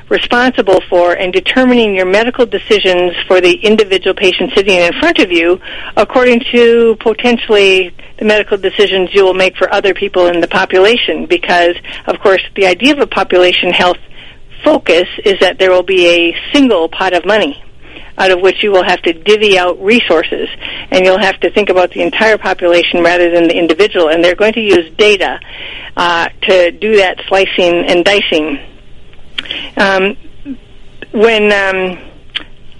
[0.09, 5.31] responsible for and determining your medical decisions for the individual patient sitting in front of
[5.31, 5.61] you
[5.97, 11.27] according to potentially the medical decisions you will make for other people in the population.
[11.27, 13.99] Because of course the idea of a population health
[14.64, 17.62] focus is that there will be a single pot of money
[18.18, 20.49] out of which you will have to divvy out resources.
[20.90, 24.09] And you'll have to think about the entire population rather than the individual.
[24.09, 25.38] And they're going to use data
[25.97, 28.59] uh, to do that slicing and dicing
[29.76, 30.16] um,
[31.12, 31.98] when um,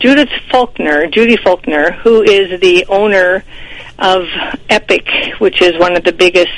[0.00, 3.44] Judith Faulkner, Judy Faulkner, who is the owner
[3.98, 4.22] of
[4.68, 6.52] Epic, which is one of the biggest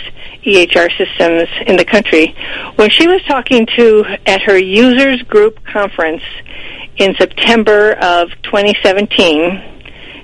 [0.44, 2.34] EHR systems in the country,
[2.76, 6.22] when she was talking to at her users group conference
[6.96, 9.62] in September of 2017,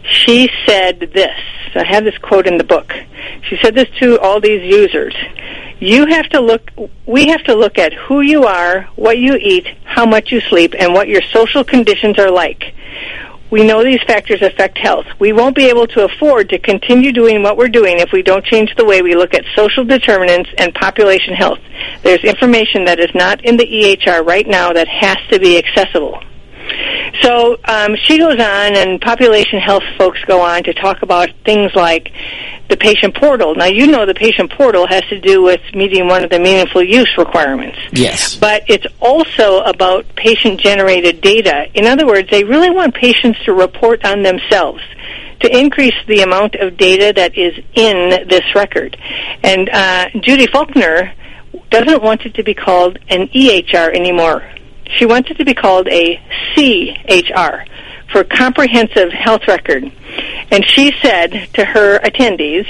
[0.05, 1.38] she said this.
[1.75, 2.92] I have this quote in the book.
[3.49, 5.14] She said this to all these users
[5.79, 6.71] you have to look
[7.07, 10.75] we have to look at who you are, what you eat, how much you sleep,
[10.79, 12.75] and what your social conditions are like.
[13.49, 15.07] We know these factors affect health.
[15.21, 18.45] We won't be able to afford to continue doing what we're doing if we don't
[18.45, 21.61] change the way we look at social determinants and population health.
[22.03, 26.21] There's information that is not in the EHR right now that has to be accessible.
[27.22, 31.72] So um, she goes on, and population health folks go on to talk about things
[31.74, 32.12] like
[32.68, 33.55] the patient portal.
[33.55, 36.83] Now, you know the patient portal has to do with meeting one of the meaningful
[36.83, 37.79] use requirements.
[37.92, 38.35] Yes.
[38.35, 41.66] But it's also about patient generated data.
[41.74, 44.83] In other words, they really want patients to report on themselves
[45.40, 48.96] to increase the amount of data that is in this record.
[49.42, 51.12] And uh, Judy Faulkner
[51.70, 54.48] doesn't want it to be called an EHR anymore.
[54.90, 56.20] She wants it to be called a
[56.55, 57.64] CHR
[58.12, 59.90] for Comprehensive Health Record.
[60.51, 62.66] And she said to her attendees,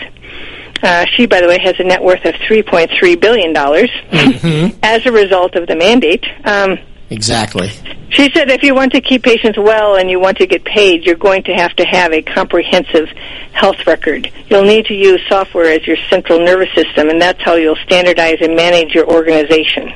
[0.83, 4.79] uh, she, by the way, has a net worth of $3.3 billion mm-hmm.
[4.83, 6.25] as a result of the mandate.
[6.45, 6.79] Um,
[7.11, 7.71] exactly.
[8.11, 11.05] She said if you want to keep patients well and you want to get paid,
[11.05, 13.09] you're going to have to have a comprehensive
[13.53, 14.31] health record.
[14.49, 18.37] You'll need to use software as your central nervous system, and that's how you'll standardize
[18.41, 19.93] and manage your organization.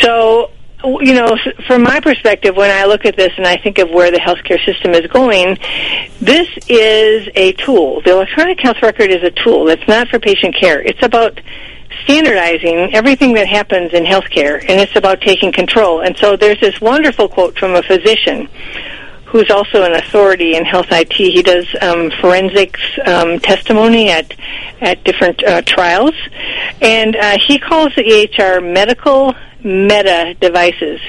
[0.00, 0.50] So
[0.84, 4.10] you know, from my perspective, when I look at this and I think of where
[4.10, 5.58] the healthcare system is going,
[6.20, 8.00] this is a tool.
[8.02, 9.68] The electronic health record is a tool.
[9.68, 10.80] It's not for patient care.
[10.80, 11.40] It's about
[12.04, 16.00] standardizing everything that happens in healthcare, and it's about taking control.
[16.00, 18.48] And so there's this wonderful quote from a physician
[19.26, 21.12] who's also an authority in health IT.
[21.12, 24.34] He does um, forensics um, testimony at
[24.80, 26.14] at different uh, trials,
[26.80, 29.34] and uh, he calls the EHR medical
[29.64, 31.00] meta devices.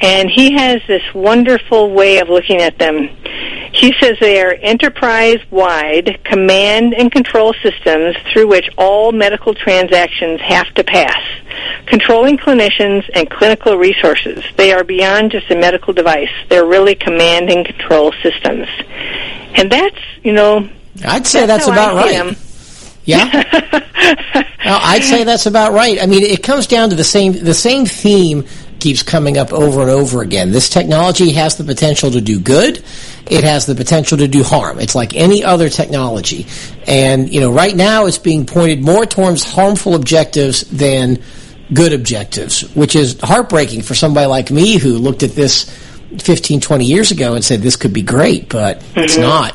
[0.00, 3.08] And he has this wonderful way of looking at them.
[3.72, 10.40] He says they are enterprise wide command and control systems through which all medical transactions
[10.40, 11.22] have to pass,
[11.86, 14.44] controlling clinicians and clinical resources.
[14.56, 16.30] They are beyond just a medical device.
[16.48, 18.66] They're really command and control systems.
[19.54, 20.68] And that's, you know,
[21.06, 22.36] I'd say that's, that's about right.
[23.04, 23.24] Yeah,
[24.64, 26.00] well, I'd say that's about right.
[26.00, 28.44] I mean, it comes down to the same the same theme
[28.82, 30.50] keeps coming up over and over again.
[30.50, 32.82] This technology has the potential to do good.
[33.30, 34.80] It has the potential to do harm.
[34.80, 36.46] It's like any other technology.
[36.88, 41.22] And, you know, right now it's being pointed more towards harmful objectives than
[41.72, 45.70] good objectives, which is heartbreaking for somebody like me who looked at this
[46.18, 49.00] 15, 20 years ago and said this could be great, but mm-hmm.
[49.00, 49.54] it's not.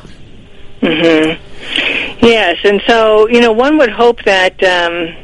[0.82, 2.26] Mm-hmm.
[2.26, 5.16] Yes, and so you know, one would hope that um,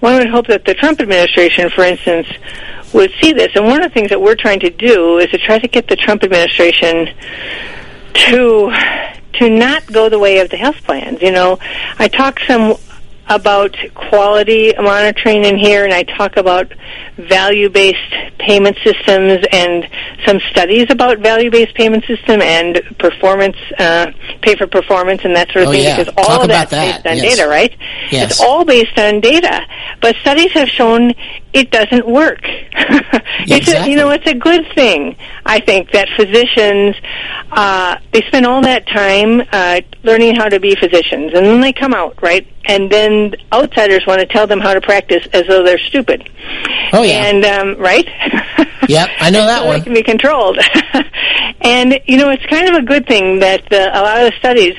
[0.00, 2.26] one would hope that the Trump administration, for instance,
[2.92, 3.52] would see this.
[3.54, 5.88] And one of the things that we're trying to do is to try to get
[5.88, 7.08] the Trump administration
[8.14, 8.72] to
[9.34, 11.22] to not go the way of the health plans.
[11.22, 11.58] You know,
[11.98, 12.76] I talk some
[13.28, 16.72] about quality monitoring in here, and I talk about
[17.16, 19.88] value-based payment systems and
[20.24, 24.12] some studies about value-based payment system and performance, uh,
[24.42, 25.84] pay for performance and that sort of oh, thing.
[25.84, 25.98] Yeah.
[25.98, 27.02] Because all talk of that's that.
[27.02, 27.36] based on yes.
[27.36, 27.76] data, right?
[28.10, 28.30] Yes.
[28.30, 29.60] It's all based on data,
[30.00, 31.12] but studies have shown
[31.52, 32.40] it doesn't work.
[32.42, 33.74] it's exactly.
[33.74, 35.16] a, you know, it's a good thing.
[35.44, 36.96] I think that physicians
[37.50, 41.72] uh, they spend all that time uh, learning how to be physicians, and then they
[41.72, 45.64] come out right, and then outsiders want to tell them how to practice as though
[45.64, 46.28] they're stupid.
[46.92, 48.06] Oh yeah, and um, right.
[48.88, 49.78] Yep, I know that so one.
[49.78, 50.58] They can be controlled.
[51.60, 54.38] and, you know, it's kind of a good thing that the, a lot of the
[54.38, 54.74] studies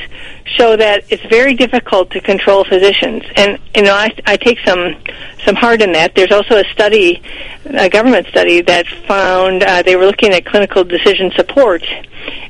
[0.58, 3.24] show that it's very difficult to control physicians.
[3.36, 4.96] And, you know, I, I take some,
[5.46, 6.16] some heart in that.
[6.16, 7.22] There's also a study,
[7.66, 11.84] a government study that found, uh, they were looking at clinical decision support.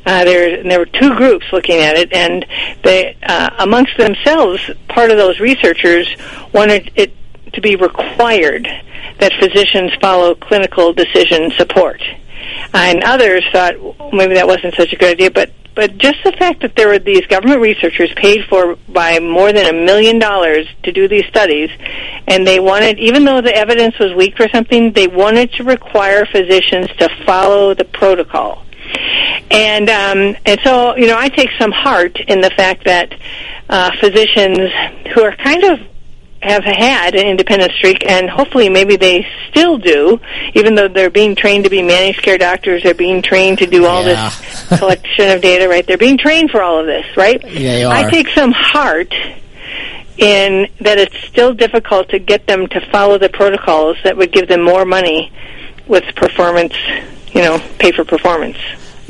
[0.05, 2.45] Uh, there, there were two groups looking at it, and
[2.83, 6.07] they, uh, amongst themselves, part of those researchers
[6.53, 7.13] wanted it
[7.53, 8.67] to be required
[9.19, 12.01] that physicians follow clinical decision support.
[12.73, 13.75] And others thought
[14.13, 16.99] maybe that wasn't such a good idea, but but just the fact that there were
[16.99, 21.69] these government researchers paid for by more than a million dollars to do these studies,
[22.27, 26.25] and they wanted, even though the evidence was weak for something, they wanted to require
[26.25, 28.65] physicians to follow the protocol.
[29.51, 33.13] And um, and so you know, I take some heart in the fact that
[33.69, 34.57] uh, physicians
[35.13, 35.79] who are kind of
[36.41, 40.19] have had an independent streak, and hopefully maybe they still do,
[40.53, 43.85] even though they're being trained to be managed care doctors, they're being trained to do
[43.85, 44.29] all Yeah.
[44.69, 45.85] this collection of data, right?
[45.85, 47.41] They're being trained for all of this, right?
[47.41, 47.93] They are.
[47.93, 49.13] I take some heart
[50.17, 54.47] in that it's still difficult to get them to follow the protocols that would give
[54.47, 55.31] them more money
[55.87, 56.73] with performance,
[57.33, 58.57] you know, pay for performance.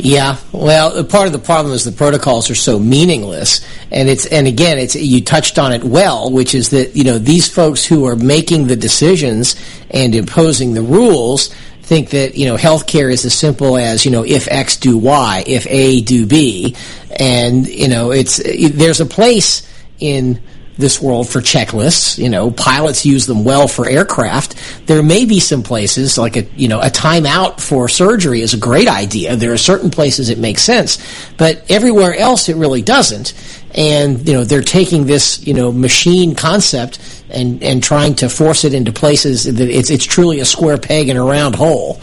[0.02, 3.60] Yeah, well, part of the problem is the protocols are so meaningless,
[3.92, 7.18] and it's and again, it's you touched on it well, which is that you know
[7.18, 9.58] these folks who are making the decisions
[9.92, 14.24] and imposing the rules think that you know healthcare is as simple as you know
[14.24, 16.78] if X do Y, if A do B,
[17.20, 18.42] and you know it's
[18.72, 19.68] there's a place
[20.00, 20.42] in
[20.80, 22.18] this world for checklists.
[22.18, 24.56] You know, pilots use them well for aircraft.
[24.88, 28.58] There may be some places like a you know a timeout for surgery is a
[28.58, 29.36] great idea.
[29.36, 30.98] There are certain places it makes sense,
[31.38, 33.34] but everywhere else it really doesn't.
[33.76, 38.64] And you know they're taking this you know machine concept and and trying to force
[38.64, 42.00] it into places that it's it's truly a square peg in a round hole.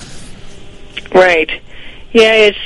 [1.15, 1.51] Right.
[2.13, 2.59] Yeah, it's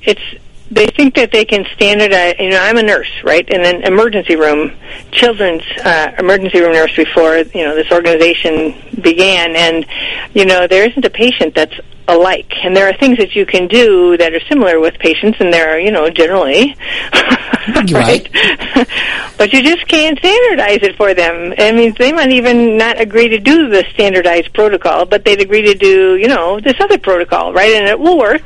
[0.00, 0.41] it's
[0.72, 2.34] they think that they can standardize.
[2.38, 4.72] You know, I'm a nurse, right, in an emergency room,
[5.10, 9.86] children's uh, emergency room nurse before you know this organization began, and
[10.34, 11.74] you know there isn't a patient that's
[12.08, 15.52] alike, and there are things that you can do that are similar with patients, and
[15.52, 16.76] there are you know generally,
[17.92, 18.28] Right.
[19.38, 21.54] but you just can't standardize it for them.
[21.58, 25.62] I mean, they might even not agree to do the standardized protocol, but they'd agree
[25.62, 27.72] to do, you know, this other protocol, right?
[27.74, 28.42] And it will work,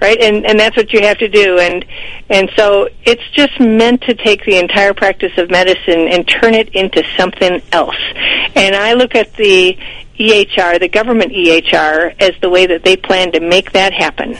[0.00, 0.20] right?
[0.20, 1.58] And and that's what you have to do.
[1.58, 1.84] And
[2.28, 6.70] and so it's just meant to take the entire practice of medicine and turn it
[6.74, 7.96] into something else.
[8.54, 9.78] And I look at the
[10.18, 14.36] EHR, the government EHR, as the way that they plan to make that happen.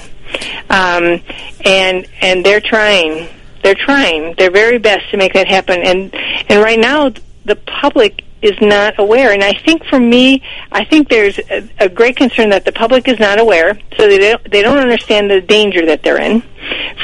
[0.71, 1.21] Um,
[1.65, 3.29] and and they're trying.
[3.63, 5.81] They're trying their very best to make that happen.
[5.83, 6.15] And
[6.49, 7.11] and right now
[7.45, 9.33] the public is not aware.
[9.33, 13.09] And I think for me, I think there's a, a great concern that the public
[13.09, 16.43] is not aware, so they don't, they don't understand the danger that they're in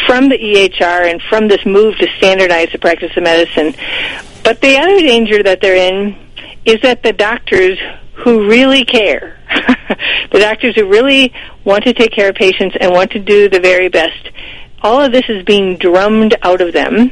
[0.06, 3.74] from the EHR and from this move to standardize the practice of medicine.
[4.44, 6.16] But the other danger that they're in
[6.64, 7.78] is that the doctors
[8.14, 9.38] who really care,
[10.30, 11.32] the doctors who really
[11.64, 14.30] want to take care of patients and want to do the very best,
[14.82, 17.10] all of this is being drummed out of them.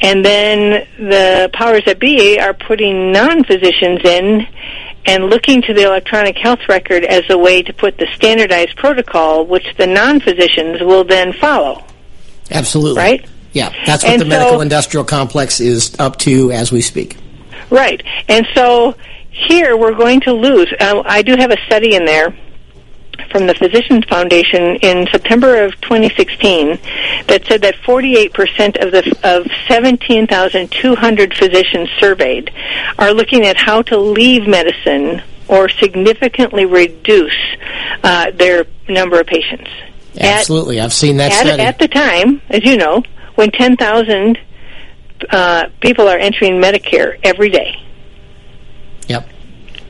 [0.00, 4.46] And then the powers that be are putting non-physicians in
[5.06, 9.46] and looking to the electronic health record as a way to put the standardized protocol,
[9.46, 11.84] which the non-physicians will then follow.
[12.50, 12.98] Absolutely.
[13.00, 13.26] Right?
[13.52, 17.16] Yeah, that's what And the medical so- industrial complex is up to as we speak.
[17.70, 18.02] Right.
[18.28, 18.94] And so
[19.30, 20.72] here we're going to lose.
[20.78, 22.34] Uh, I do have a study in there
[23.30, 26.78] from the Physicians Foundation in September of 2016
[27.26, 32.50] that said that 48% of the of 17,200 physicians surveyed
[32.98, 37.36] are looking at how to leave medicine or significantly reduce
[38.04, 39.68] uh, their number of patients.
[40.14, 41.62] At- Absolutely, I've seen that at, study.
[41.62, 43.02] at the time, as you know,
[43.34, 44.38] when 10,000
[45.30, 47.74] uh, people are entering Medicare every day,
[49.08, 49.28] yep.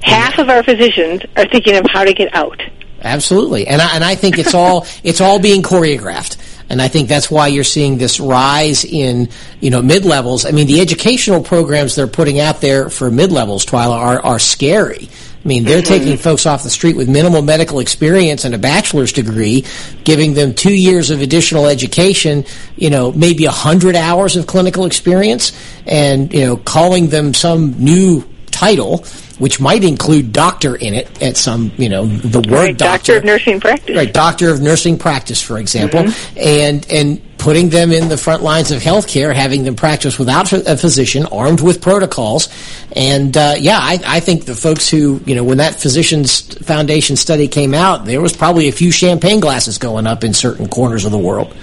[0.03, 2.61] half of our physicians are thinking of how to get out.
[3.03, 6.37] Absolutely, and I, and I think it's all it's all being choreographed,
[6.69, 9.29] and I think that's why you're seeing this rise in
[9.61, 10.45] you know mid levels.
[10.45, 14.39] I mean, the educational programs they're putting out there for mid levels, Twila, are are
[14.39, 15.09] scary.
[15.43, 15.87] I mean, they're mm-hmm.
[15.87, 19.65] taking folks off the street with minimal medical experience and a bachelor's degree,
[20.05, 22.45] giving them two years of additional education,
[22.77, 25.53] you know, maybe a hundred hours of clinical experience,
[25.87, 28.23] and you know, calling them some new
[28.61, 28.99] title,
[29.39, 33.15] which might include doctor in it at some, you know, the word right, doctor.
[33.15, 33.97] doctor of nursing practice.
[33.97, 36.39] Right, doctor of nursing practice, for example, mm-hmm.
[36.39, 40.77] and and putting them in the front lines of healthcare, having them practice without a
[40.77, 42.51] physician, armed with protocols,
[42.95, 47.17] and uh, yeah, I, I think the folks who you know when that physicians foundation
[47.17, 51.07] study came out, there was probably a few champagne glasses going up in certain corners
[51.07, 51.57] of the world.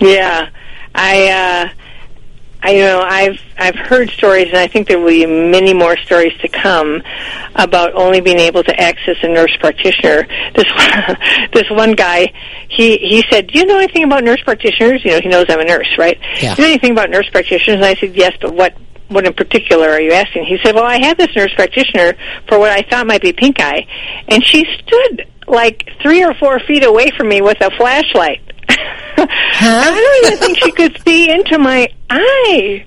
[0.00, 0.50] Yeah,
[0.94, 1.28] I.
[1.28, 1.81] Uh,
[2.62, 5.96] I, you know, I've I've heard stories, and I think there will be many more
[5.96, 7.02] stories to come
[7.56, 10.28] about only being able to access a nurse practitioner.
[10.54, 10.66] This
[11.52, 12.32] this one guy,
[12.68, 15.58] he he said, "Do you know anything about nurse practitioners?" You know, he knows I'm
[15.58, 16.18] a nurse, right?
[16.40, 16.54] Yeah.
[16.54, 17.76] Do you know anything about nurse practitioners?
[17.76, 18.74] And I said, "Yes, but what
[19.08, 22.14] what in particular are you asking?" He said, "Well, I had this nurse practitioner
[22.48, 23.86] for what I thought might be pink eye,
[24.28, 28.51] and she stood like three or four feet away from me with a flashlight."
[29.16, 29.82] Huh?
[29.84, 32.86] I don't even think she could see into my eye.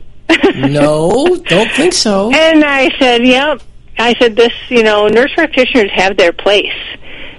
[0.56, 2.32] no, don't think so.
[2.34, 3.62] And I said, yep.
[3.98, 6.74] I said, this, you know, nurse practitioners have their place,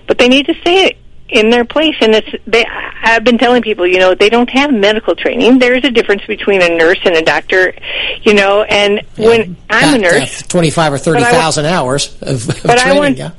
[0.07, 0.97] but they need to stay
[1.29, 1.97] in their place.
[2.01, 2.65] And it's, they,
[3.03, 5.59] I've been telling people, you know, they don't have medical training.
[5.59, 7.75] There is a difference between a nurse and a doctor,
[8.23, 10.43] you know, and yeah, when I'm a nurse.
[10.43, 13.33] 25 or 30,000 hours of, of but training, I want, yeah.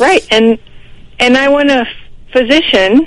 [0.00, 0.26] Right.
[0.30, 0.58] And,
[1.18, 1.86] and I want a
[2.32, 3.06] physician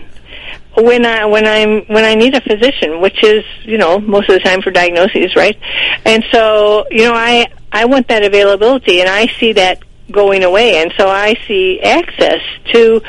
[0.82, 4.36] when I when I'm when I need a physician, which is you know most of
[4.36, 5.58] the time for diagnoses, right?
[6.06, 9.80] And so you know I I want that availability, and I see that
[10.12, 12.42] going away, and so I see access
[12.74, 13.02] to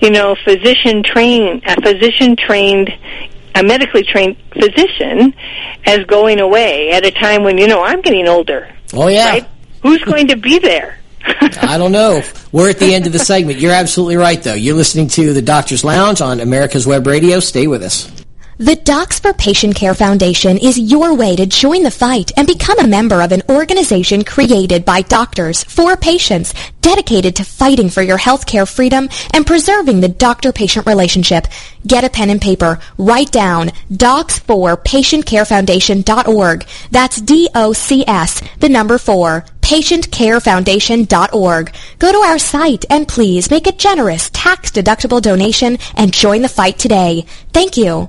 [0.00, 2.90] you know physician trained a physician trained
[3.54, 5.34] a medically trained physician
[5.84, 8.68] as going away at a time when you know I'm getting older.
[8.92, 9.48] Oh yeah, right?
[9.82, 10.98] Who's going to be there?
[11.62, 12.22] I don't know.
[12.52, 13.60] We're at the end of the segment.
[13.60, 14.54] You're absolutely right, though.
[14.54, 17.40] You're listening to the Doctor's Lounge on America's Web Radio.
[17.40, 18.10] Stay with us.
[18.60, 22.80] The Docs for Patient Care Foundation is your way to join the fight and become
[22.80, 28.18] a member of an organization created by doctors for patients dedicated to fighting for your
[28.18, 31.46] healthcare freedom and preserving the doctor-patient relationship.
[31.86, 32.80] Get a pen and paper.
[32.96, 36.66] Write down docs4patientcarefoundation.org.
[36.90, 41.72] That's D-O-C-S, the number 4, patientcarefoundation.org.
[41.98, 46.78] Go to our site and please make a generous tax-deductible donation and join the fight
[46.78, 47.26] today.
[47.52, 48.08] Thank you.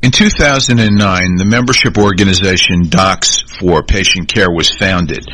[0.00, 5.26] In 2009, the membership organization Docs for Patient Care was founded.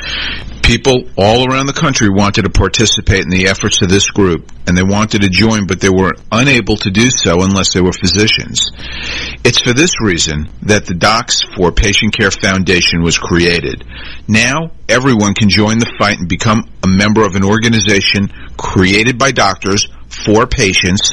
[0.62, 4.74] People all around the country wanted to participate in the efforts of this group, and
[4.74, 8.72] they wanted to join, but they were unable to do so unless they were physicians.
[9.44, 13.84] It's for this reason that the Docs for Patient Care Foundation was created.
[14.26, 19.32] Now, everyone can join the fight and become a member of an organization created by
[19.32, 21.12] doctors for patients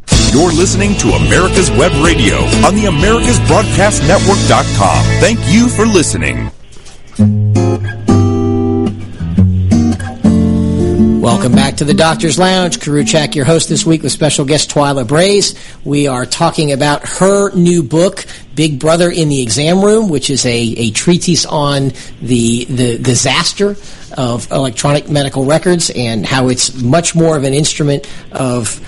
[0.31, 5.03] You're listening to America's Web Radio on the AmericasBroadcastNetwork.com.
[5.19, 6.49] Thank you for listening.
[11.21, 12.79] Welcome back to the Doctor's Lounge.
[12.79, 15.53] Koriwchak, your host this week with special guest Twila Brase.
[15.85, 20.47] We are talking about her new book, Big Brother in the Exam Room, which is
[20.47, 21.91] a, a treatise on
[22.21, 23.75] the, the disaster
[24.17, 28.81] of electronic medical records and how it's much more of an instrument of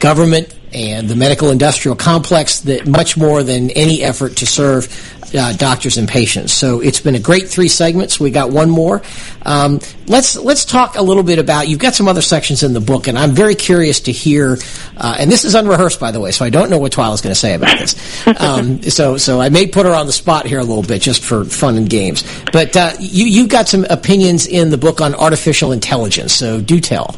[0.00, 4.88] government and the medical industrial complex that much more than any effort to serve
[5.34, 6.52] uh, doctors and patients.
[6.52, 8.18] So it's been a great three segments.
[8.18, 9.02] We got one more.
[9.42, 11.68] Um, let's let's talk a little bit about.
[11.68, 14.58] You've got some other sections in the book, and I'm very curious to hear.
[14.96, 17.32] Uh, and this is unrehearsed, by the way, so I don't know what Twila's going
[17.32, 18.26] to say about this.
[18.26, 21.22] Um, so so I may put her on the spot here a little bit just
[21.22, 22.24] for fun and games.
[22.52, 26.32] But uh, you you've got some opinions in the book on artificial intelligence.
[26.34, 27.16] So do tell.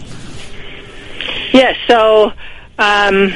[1.53, 1.77] Yes.
[1.87, 2.33] So
[2.83, 3.33] um,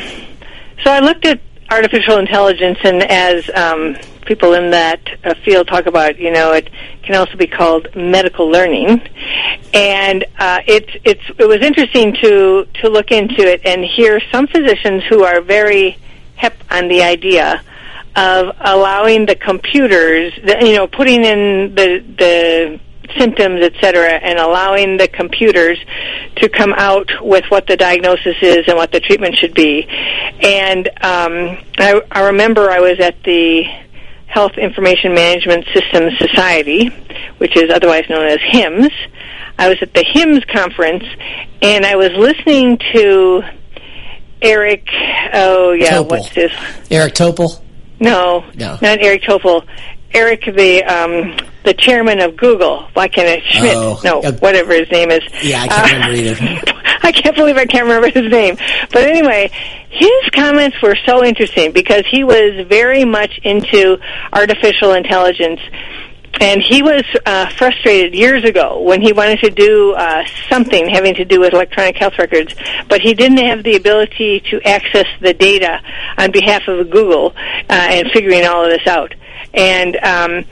[0.82, 1.40] so I looked at
[1.70, 6.68] artificial intelligence, and as um, people in that uh, field talk about, you know, it
[7.02, 9.00] can also be called medical learning,
[9.72, 14.48] and uh, it's it's it was interesting to to look into it and hear some
[14.48, 15.96] physicians who are very
[16.34, 17.62] hep on the idea
[18.16, 22.80] of allowing the computers, the, you know, putting in the the
[23.18, 25.78] symptoms, et cetera, and allowing the computers
[26.36, 29.86] to come out with what the diagnosis is and what the treatment should be.
[29.88, 33.64] And um, I, I remember I was at the
[34.26, 36.88] Health Information Management Systems Society,
[37.38, 38.92] which is otherwise known as HIMSS.
[39.58, 41.04] I was at the HIMSS conference,
[41.62, 43.42] and I was listening to
[44.42, 44.86] Eric.
[45.32, 46.10] Oh yeah, Topol.
[46.10, 46.50] what's his?
[46.90, 47.62] Eric Topol.
[47.98, 48.78] No, No.
[48.82, 49.66] not Eric Topol.
[50.12, 51.36] Eric, the um,
[51.66, 52.88] the chairman of Google.
[52.94, 53.46] Why can't I?
[53.46, 53.74] Schmidt.
[53.76, 55.20] Oh, no, uh, whatever his name is.
[55.42, 56.72] Yeah, I can't remember either.
[57.02, 58.56] I can't believe I can't remember his name.
[58.92, 59.50] But anyway,
[59.90, 63.98] his comments were so interesting because he was very much into
[64.32, 65.60] artificial intelligence.
[66.38, 71.14] And he was uh, frustrated years ago when he wanted to do uh, something having
[71.14, 72.54] to do with electronic health records,
[72.88, 75.80] but he didn't have the ability to access the data
[76.18, 79.14] on behalf of Google uh, and figuring all of this out.
[79.54, 80.44] And, um,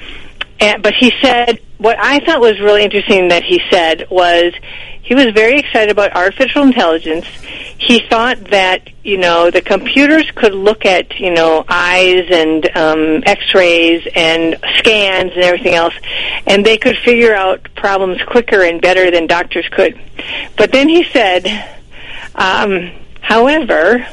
[0.65, 4.55] and but he said what I thought was really interesting that he said was
[5.03, 7.27] he was very excited about artificial intelligence.
[7.77, 13.23] He thought that you know the computers could look at you know eyes and um,
[13.27, 15.95] X-rays and scans and everything else,
[16.47, 20.01] and they could figure out problems quicker and better than doctors could.
[20.57, 21.47] But then he said,
[22.35, 24.07] um, however,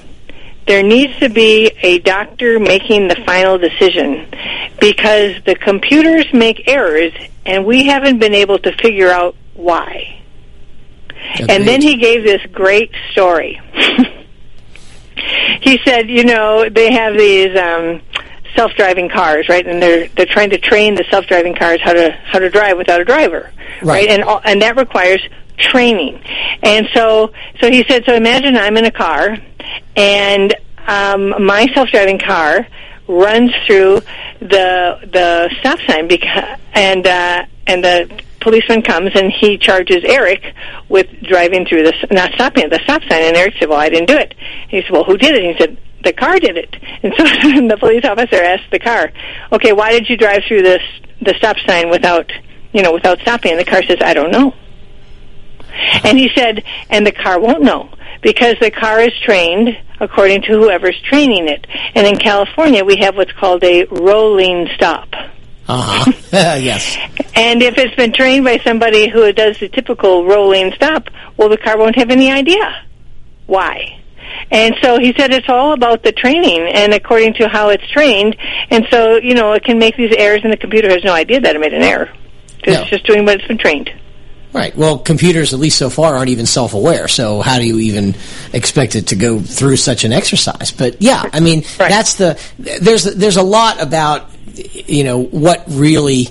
[0.67, 4.27] there needs to be a doctor making the final decision
[4.79, 7.13] because the computers make errors
[7.45, 10.21] and we haven't been able to figure out why.
[11.49, 13.61] And then he gave this great story.
[15.61, 18.01] he said, you know, they have these um
[18.55, 19.65] self-driving cars, right?
[19.65, 22.99] And they're they're trying to train the self-driving cars how to how to drive without
[22.99, 23.51] a driver,
[23.81, 24.09] Right.
[24.09, 25.21] And all, and that requires
[25.57, 26.21] training.
[26.63, 29.37] And so so he said, so imagine I'm in a car
[29.95, 30.55] and
[30.87, 32.67] um my self-driving car
[33.07, 34.01] runs through
[34.39, 40.53] the the stop sign because and uh and the policeman comes and he charges Eric
[40.89, 43.89] with driving through the not stopping at the stop sign and Eric said, "Well, I
[43.89, 44.33] didn't do it."
[44.67, 47.23] He said, "Well, who did it?" He said, "The car did it." And so
[47.67, 49.11] the police officer asked the car,
[49.51, 50.81] "Okay, why did you drive through this
[51.21, 52.31] the stop sign without,
[52.73, 54.53] you know, without stopping?" And the car says, "I don't know."
[56.03, 57.89] And he said, "And the car won't know."
[58.21, 59.69] Because the car is trained
[59.99, 61.65] according to whoever's training it.
[61.95, 65.09] And in California, we have what's called a rolling stop.
[65.67, 66.11] Uh-huh.
[66.31, 66.97] yes.
[67.35, 71.57] And if it's been trained by somebody who does the typical rolling stop, well, the
[71.57, 72.85] car won't have any idea
[73.47, 73.97] why.
[74.49, 78.35] And so he said it's all about the training and according to how it's trained.
[78.69, 81.39] And so, you know, it can make these errors and the computer has no idea
[81.41, 82.09] that it made an error.
[82.63, 82.81] 'Cause No.
[82.81, 83.91] It's just doing what it's been trained.
[84.53, 84.75] Right.
[84.75, 87.07] Well, computers, at least so far, aren't even self-aware.
[87.07, 88.15] So how do you even
[88.51, 90.71] expect it to go through such an exercise?
[90.71, 91.89] But yeah, I mean, Right.
[91.89, 96.27] that's the there's there's a lot about you know what really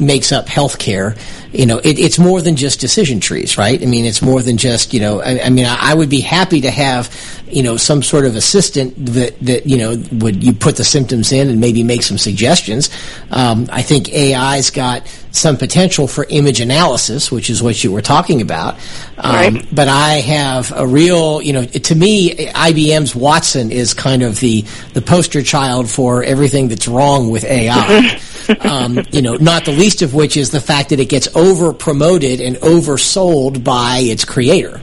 [0.00, 1.16] makes up healthcare.
[1.52, 3.80] You know, it, it's more than just decision trees, right?
[3.82, 5.20] I mean, it's more than just you know.
[5.20, 7.14] I, I mean, I, I would be happy to have
[7.50, 11.32] you know some sort of assistant that that you know would you put the symptoms
[11.32, 12.90] in and maybe make some suggestions.
[13.30, 18.02] Um, I think AI's got some potential for image analysis, which is what you were
[18.02, 18.74] talking about.
[19.16, 19.68] Um, Right.
[19.72, 24.64] But I have a real, you know, to me, IBM's Watson is kind of the
[24.94, 28.20] the poster child for everything that's wrong with AI.
[28.60, 31.72] um, you know, not the least of which is the fact that it gets over
[31.72, 34.80] promoted and oversold by its creator.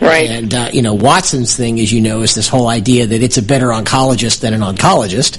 [0.00, 0.28] Right.
[0.28, 3.38] And uh, you know, Watson's thing, as you know, is this whole idea that it's
[3.38, 5.38] a better oncologist than an oncologist.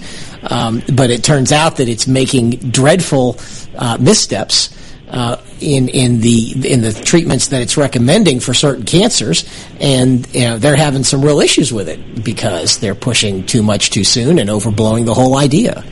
[0.49, 3.37] Um, but it turns out that it's making dreadful
[3.77, 4.75] uh, missteps
[5.09, 9.45] uh, in in the in the treatments that it's recommending for certain cancers,
[9.79, 13.91] and you know, they're having some real issues with it because they're pushing too much
[13.91, 15.83] too soon and overblowing the whole idea.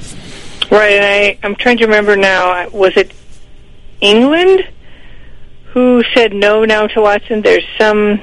[0.72, 2.70] Right, and I, I'm trying to remember now.
[2.70, 3.11] Was it
[4.01, 4.68] England
[5.68, 7.41] who said no now to Watson?
[7.41, 8.20] There's some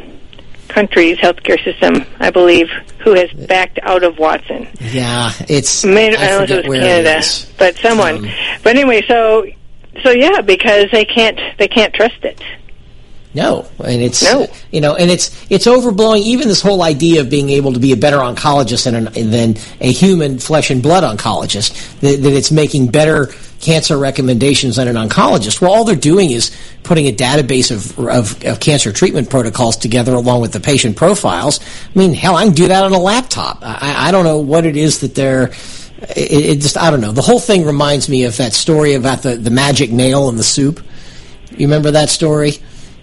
[0.68, 2.68] country's healthcare system, I believe,
[3.00, 4.68] who has backed out of Watson.
[4.80, 8.24] Yeah, it's Maybe, I, I don't know if it was Canada, it but someone.
[8.24, 8.30] Um,
[8.62, 9.46] but anyway, so
[10.02, 12.40] so yeah, because they can't they can't trust it.
[13.32, 14.48] No, and it's No.
[14.72, 16.20] you know, and it's it's overblowing.
[16.22, 19.56] Even this whole idea of being able to be a better oncologist than an, than
[19.80, 23.28] a human flesh and blood oncologist, that, that it's making better
[23.60, 25.60] cancer recommendations than an oncologist.
[25.60, 26.50] Well, all they're doing is
[26.82, 31.60] putting a database of, of of cancer treatment protocols together along with the patient profiles.
[31.94, 33.58] I mean, hell, I can do that on a laptop.
[33.62, 35.52] I, I don't know what it is that they're.
[36.16, 37.12] It, it just I don't know.
[37.12, 40.42] The whole thing reminds me of that story about the the magic nail in the
[40.42, 40.80] soup.
[41.52, 42.54] You remember that story?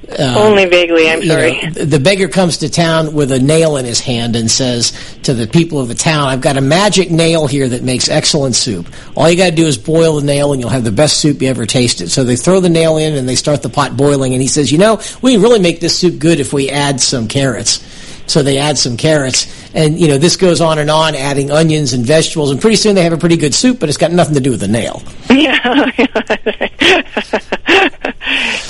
[0.09, 1.61] Uh, Only vaguely, I'm sorry.
[1.61, 4.93] Know, the beggar comes to town with a nail in his hand and says
[5.23, 8.55] to the people of the town, I've got a magic nail here that makes excellent
[8.55, 8.87] soup.
[9.17, 11.41] All you got to do is boil the nail and you'll have the best soup
[11.41, 12.09] you ever tasted.
[12.09, 14.71] So they throw the nail in and they start the pot boiling and he says,
[14.71, 17.83] you know, we really make this soup good if we add some carrots.
[18.27, 19.47] So they add some carrots.
[19.73, 22.51] And, you know, this goes on and on, adding onions and vegetables.
[22.51, 24.51] And pretty soon they have a pretty good soup, but it's got nothing to do
[24.51, 25.01] with the nail.
[25.29, 25.91] Yeah.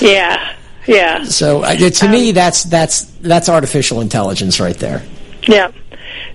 [0.00, 0.54] yeah.
[0.88, 1.24] Yeah.
[1.24, 5.02] So uh, to um, me, that's that's that's artificial intelligence right there.
[5.42, 5.70] Yeah.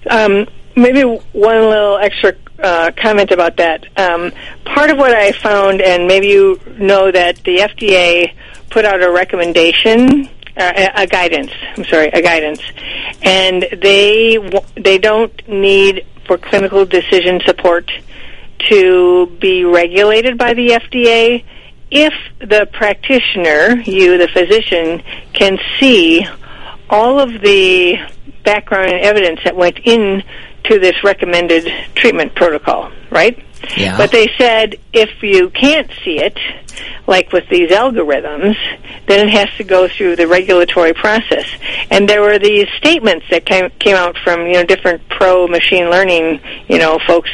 [0.09, 3.85] Um, maybe one little extra uh, comment about that.
[3.97, 4.31] Um,
[4.63, 8.35] part of what I found, and maybe you know that the FDA
[8.69, 11.51] put out a recommendation, uh, a guidance.
[11.75, 12.61] I'm sorry, a guidance,
[13.23, 14.37] and they
[14.75, 17.91] they don't need for clinical decision support
[18.69, 21.43] to be regulated by the FDA
[21.93, 26.25] if the practitioner, you, the physician, can see
[26.89, 27.97] all of the
[28.43, 30.23] background and evidence that went into
[30.79, 33.37] this recommended treatment protocol, right?
[33.77, 33.97] Yeah.
[33.97, 36.37] But they said if you can't see it,
[37.07, 38.55] like with these algorithms,
[39.07, 41.45] then it has to go through the regulatory process.
[41.89, 45.89] And there were these statements that came, came out from, you know, different pro machine
[45.89, 47.29] learning, you know, folks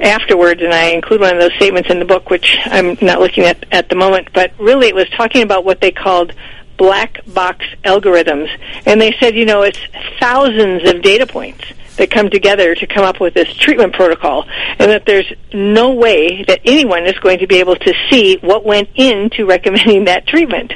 [0.00, 3.44] afterwards, and I include one of those statements in the book, which I'm not looking
[3.44, 6.32] at at the moment, but really it was talking about what they called
[6.76, 8.48] black box algorithms.
[8.86, 9.78] And they said, you know, it's
[10.18, 11.64] thousands of data points
[11.96, 14.44] that come together to come up with this treatment protocol,
[14.78, 18.64] and that there's no way that anyone is going to be able to see what
[18.64, 20.72] went into recommending that treatment.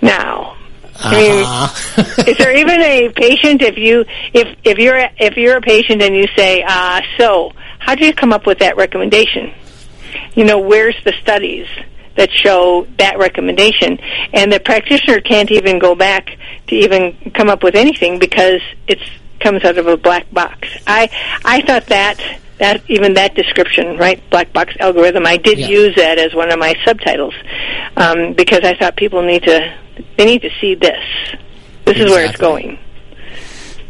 [0.00, 0.56] Now,
[0.96, 2.24] I mean, uh-huh.
[2.26, 6.14] is there even a patient if you if if you're if you're a patient and
[6.14, 9.52] you say, uh, so how did you come up with that recommendation?
[10.34, 11.66] You know, where's the studies?
[12.16, 13.98] that show that recommendation.
[14.34, 16.28] And the practitioner can't even go back
[16.66, 19.02] to even come up with anything because it's
[19.42, 20.68] comes out of a black box.
[20.86, 21.10] I
[21.44, 22.20] I thought that
[22.58, 25.66] that even that description, right, black box algorithm, I did yeah.
[25.66, 27.34] use that as one of my subtitles
[27.96, 29.74] um, because I thought people need to
[30.16, 31.04] they need to see this.
[31.84, 32.04] This exactly.
[32.04, 32.78] is where it's going.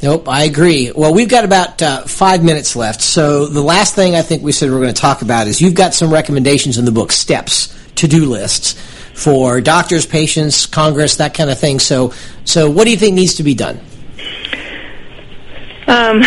[0.03, 0.91] Nope, I agree.
[0.91, 3.01] Well, we've got about uh, five minutes left.
[3.01, 5.61] So the last thing I think we said we we're going to talk about is
[5.61, 8.73] you've got some recommendations in the book, steps, to-do lists
[9.15, 11.79] for doctors, patients, Congress, that kind of thing.
[11.79, 12.13] So,
[12.45, 13.79] so what do you think needs to be done?
[15.87, 16.23] Um,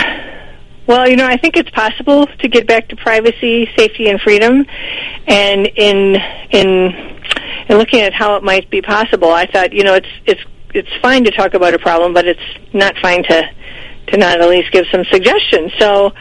[0.87, 4.65] well, you know, I think it's possible to get back to privacy, safety, and freedom.
[5.27, 6.15] And in
[6.51, 6.91] in
[7.69, 10.41] in looking at how it might be possible, I thought, you know, it's it's
[10.73, 12.39] it's fine to talk about a problem, but it's
[12.73, 13.49] not fine to
[14.07, 15.71] to not at least give some suggestions.
[15.79, 16.11] So,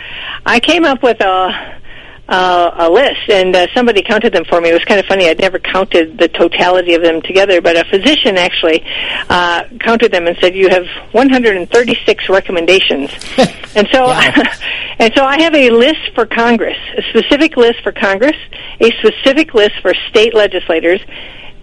[0.47, 1.81] I came up with a
[2.29, 4.71] uh, a list, and uh, somebody counted them for me.
[4.71, 5.29] It was kind of funny.
[5.29, 8.83] I'd never counted the totality of them together, but a physician actually
[9.29, 13.11] uh, counted them and said, "You have 136 recommendations."
[13.77, 14.07] and so,
[14.99, 18.37] and so, I have a list for Congress, a specific list for Congress,
[18.81, 21.01] a specific list for state legislators.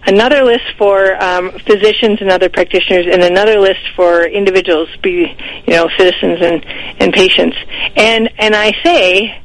[0.04, 5.32] Another list for um, physicians and other practitioners, and another list for individuals, be
[5.66, 6.64] you know citizens and
[7.00, 7.56] and patients.
[7.96, 9.42] And and I say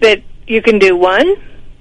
[0.00, 1.36] that you can do one,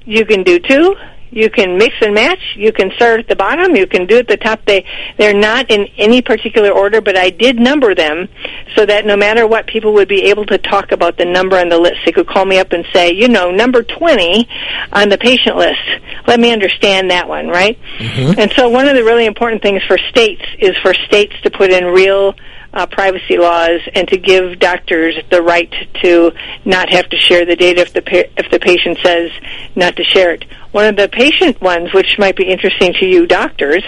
[0.05, 0.95] you can do two,
[1.33, 2.39] you can mix and match.
[2.55, 3.75] You can start at the bottom.
[3.75, 4.63] You can do at the top.
[4.65, 4.85] They
[5.17, 8.29] they're not in any particular order, but I did number them
[8.75, 11.69] so that no matter what, people would be able to talk about the number on
[11.69, 12.01] the list.
[12.05, 14.47] They could call me up and say, you know, number twenty
[14.91, 15.81] on the patient list.
[16.27, 17.79] Let me understand that one, right?
[17.97, 18.39] Mm-hmm.
[18.39, 21.71] And so, one of the really important things for states is for states to put
[21.71, 22.35] in real
[22.73, 25.71] uh, privacy laws and to give doctors the right
[26.01, 26.31] to
[26.65, 29.31] not have to share the data if the pa- if the patient says
[29.75, 30.45] not to share it.
[30.71, 33.83] One of the patient ones, which might be interesting to you doctors,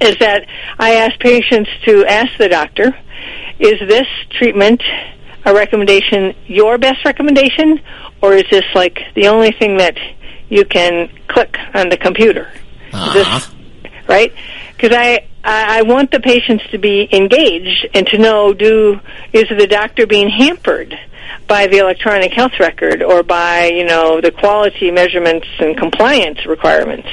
[0.00, 0.46] is that
[0.78, 2.96] I ask patients to ask the doctor,
[3.58, 4.82] "Is this treatment
[5.44, 7.80] a recommendation your best recommendation,
[8.20, 9.96] or is this like the only thing that
[10.48, 12.50] you can click on the computer?"
[12.92, 13.12] Uh-huh.
[13.12, 13.48] This,
[14.08, 14.32] right?
[14.76, 19.00] Because I I want the patients to be engaged and to know do
[19.32, 20.98] is the doctor being hampered
[21.48, 27.08] by the electronic health record or by you know the quality measurements and compliance requirements.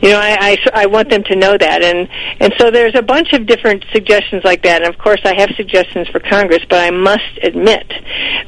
[0.00, 2.08] You know, I, I, I want them to know that, and
[2.40, 4.82] and so there's a bunch of different suggestions like that.
[4.82, 7.86] And of course, I have suggestions for Congress, but I must admit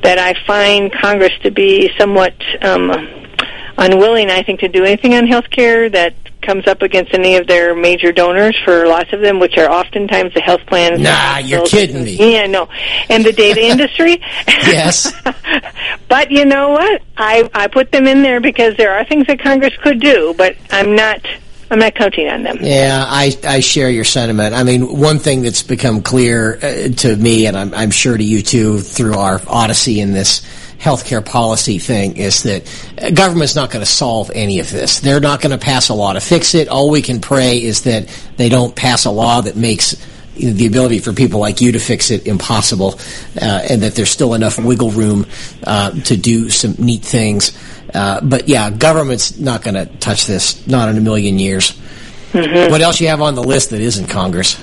[0.02, 2.34] that I find Congress to be somewhat.
[2.62, 3.14] Um,
[3.80, 6.12] unwilling, I think, to do anything on health care that
[6.42, 10.34] comes up against any of their major donors for lots of them, which are oftentimes
[10.34, 11.00] the health plans.
[11.00, 12.34] Nah, you're kidding me.
[12.34, 12.68] Yeah, no.
[13.08, 14.20] And the data industry.
[14.46, 15.12] yes.
[16.08, 17.02] but you know what?
[17.16, 20.56] I, I put them in there because there are things that Congress could do, but
[20.70, 21.24] I'm not
[21.70, 22.58] I'm not counting on them.
[22.60, 24.54] Yeah, I, I share your sentiment.
[24.54, 28.24] I mean, one thing that's become clear uh, to me, and I'm, I'm sure to
[28.24, 30.40] you too, through our odyssey in this
[30.78, 32.64] healthcare policy thing, is that
[33.14, 35.00] government's not going to solve any of this.
[35.00, 36.68] They're not going to pass a law to fix it.
[36.68, 39.96] All we can pray is that they don't pass a law that makes
[40.36, 42.98] the ability for people like you to fix it impossible,
[43.42, 45.26] uh, and that there's still enough wiggle room
[45.64, 47.58] uh, to do some neat things.
[47.92, 51.72] Uh, but yeah, government's not going to touch this, not in a million years.
[52.32, 52.70] Mm-hmm.
[52.70, 54.60] What else you have on the list that isn't Congress?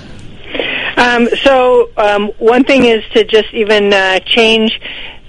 [0.97, 4.79] Um, so um, one thing is to just even uh, change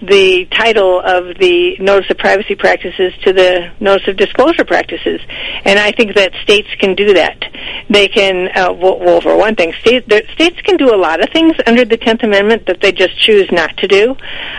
[0.02, 5.20] the title of the Notice of Privacy Practices to the Notice of Disclosure Practices.
[5.64, 7.42] And I think that states can do that.
[7.88, 11.30] They can, uh, well, well, for one thing, states, states can do a lot of
[11.30, 14.14] things under the 10th Amendment that they just choose not to do.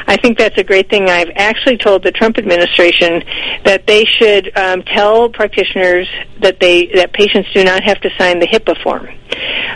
[0.08, 1.10] I think that's a great thing.
[1.10, 3.24] I've actually told the Trump administration
[3.64, 6.08] that they should um, tell practitioners
[6.40, 9.08] that they that patients do not have to sign the HIPAA form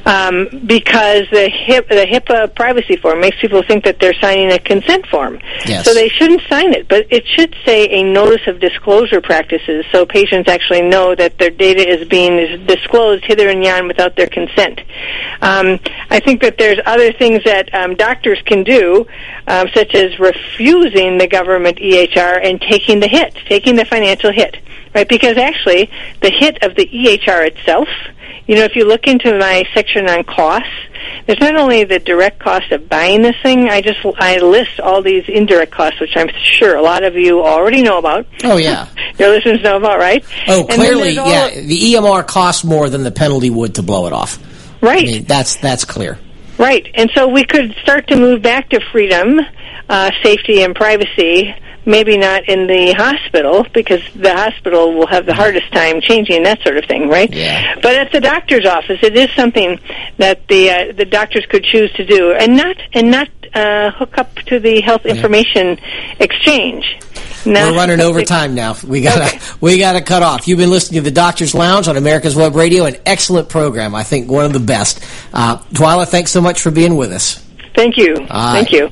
[0.05, 4.59] um, because the HIP, the HIPAA privacy form makes people think that they're signing a
[4.59, 5.39] consent form.
[5.65, 5.85] Yes.
[5.85, 10.05] So they shouldn't sign it, but it should say a notice of disclosure practices so
[10.05, 14.79] patients actually know that their data is being disclosed hither and yon without their consent.
[15.41, 15.79] Um,
[16.09, 19.07] I think that there's other things that um, doctors can do,
[19.47, 24.57] um, such as refusing the government EHR and taking the hit, taking the financial hit,
[24.95, 25.07] right?
[25.07, 25.89] Because actually,
[26.21, 27.87] the hit of the EHR itself
[28.47, 30.67] you know, if you look into my section on costs,
[31.31, 33.69] there's not only the direct cost of buying this thing.
[33.69, 37.41] I just I list all these indirect costs, which I'm sure a lot of you
[37.41, 38.25] already know about.
[38.43, 40.25] Oh yeah, your listeners know about, right?
[40.49, 41.49] Oh, clearly, yeah.
[41.49, 44.39] The EMR costs more than the penalty would to blow it off.
[44.81, 45.07] Right.
[45.07, 46.19] I mean, that's that's clear.
[46.57, 49.39] Right, and so we could start to move back to freedom,
[49.87, 51.55] uh, safety, and privacy
[51.85, 56.61] maybe not in the hospital because the hospital will have the hardest time changing that
[56.61, 57.31] sort of thing, right?
[57.33, 57.75] Yeah.
[57.81, 59.79] But at the doctor's office, it is something
[60.17, 64.17] that the uh, the doctors could choose to do, and not and not uh, hook
[64.17, 65.77] up to the health information
[66.19, 66.97] exchange.
[67.45, 68.75] Not We're running over time now.
[68.85, 69.39] We gotta okay.
[69.61, 70.47] we gotta cut off.
[70.47, 73.95] You've been listening to the Doctor's Lounge on America's Web Radio, an excellent program.
[73.95, 75.03] I think one of the best.
[75.33, 77.43] Uh, Twila, thanks so much for being with us.
[77.75, 78.15] Thank you.
[78.27, 78.91] Thank you.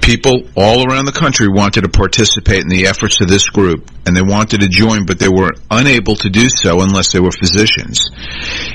[0.07, 4.15] People all around the country wanted to participate in the efforts of this group, and
[4.15, 8.09] they wanted to join, but they were unable to do so unless they were physicians.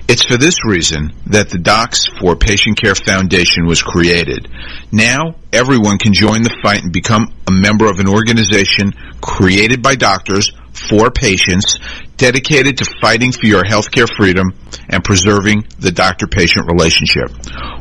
[0.09, 4.47] It's for this reason that the Docs for Patient Care Foundation was created.
[4.93, 9.95] Now, everyone can join the fight and become a member of an organization created by
[9.95, 11.79] doctors for patients
[12.19, 14.53] dedicated to fighting for your healthcare freedom
[14.91, 17.31] and preserving the doctor-patient relationship.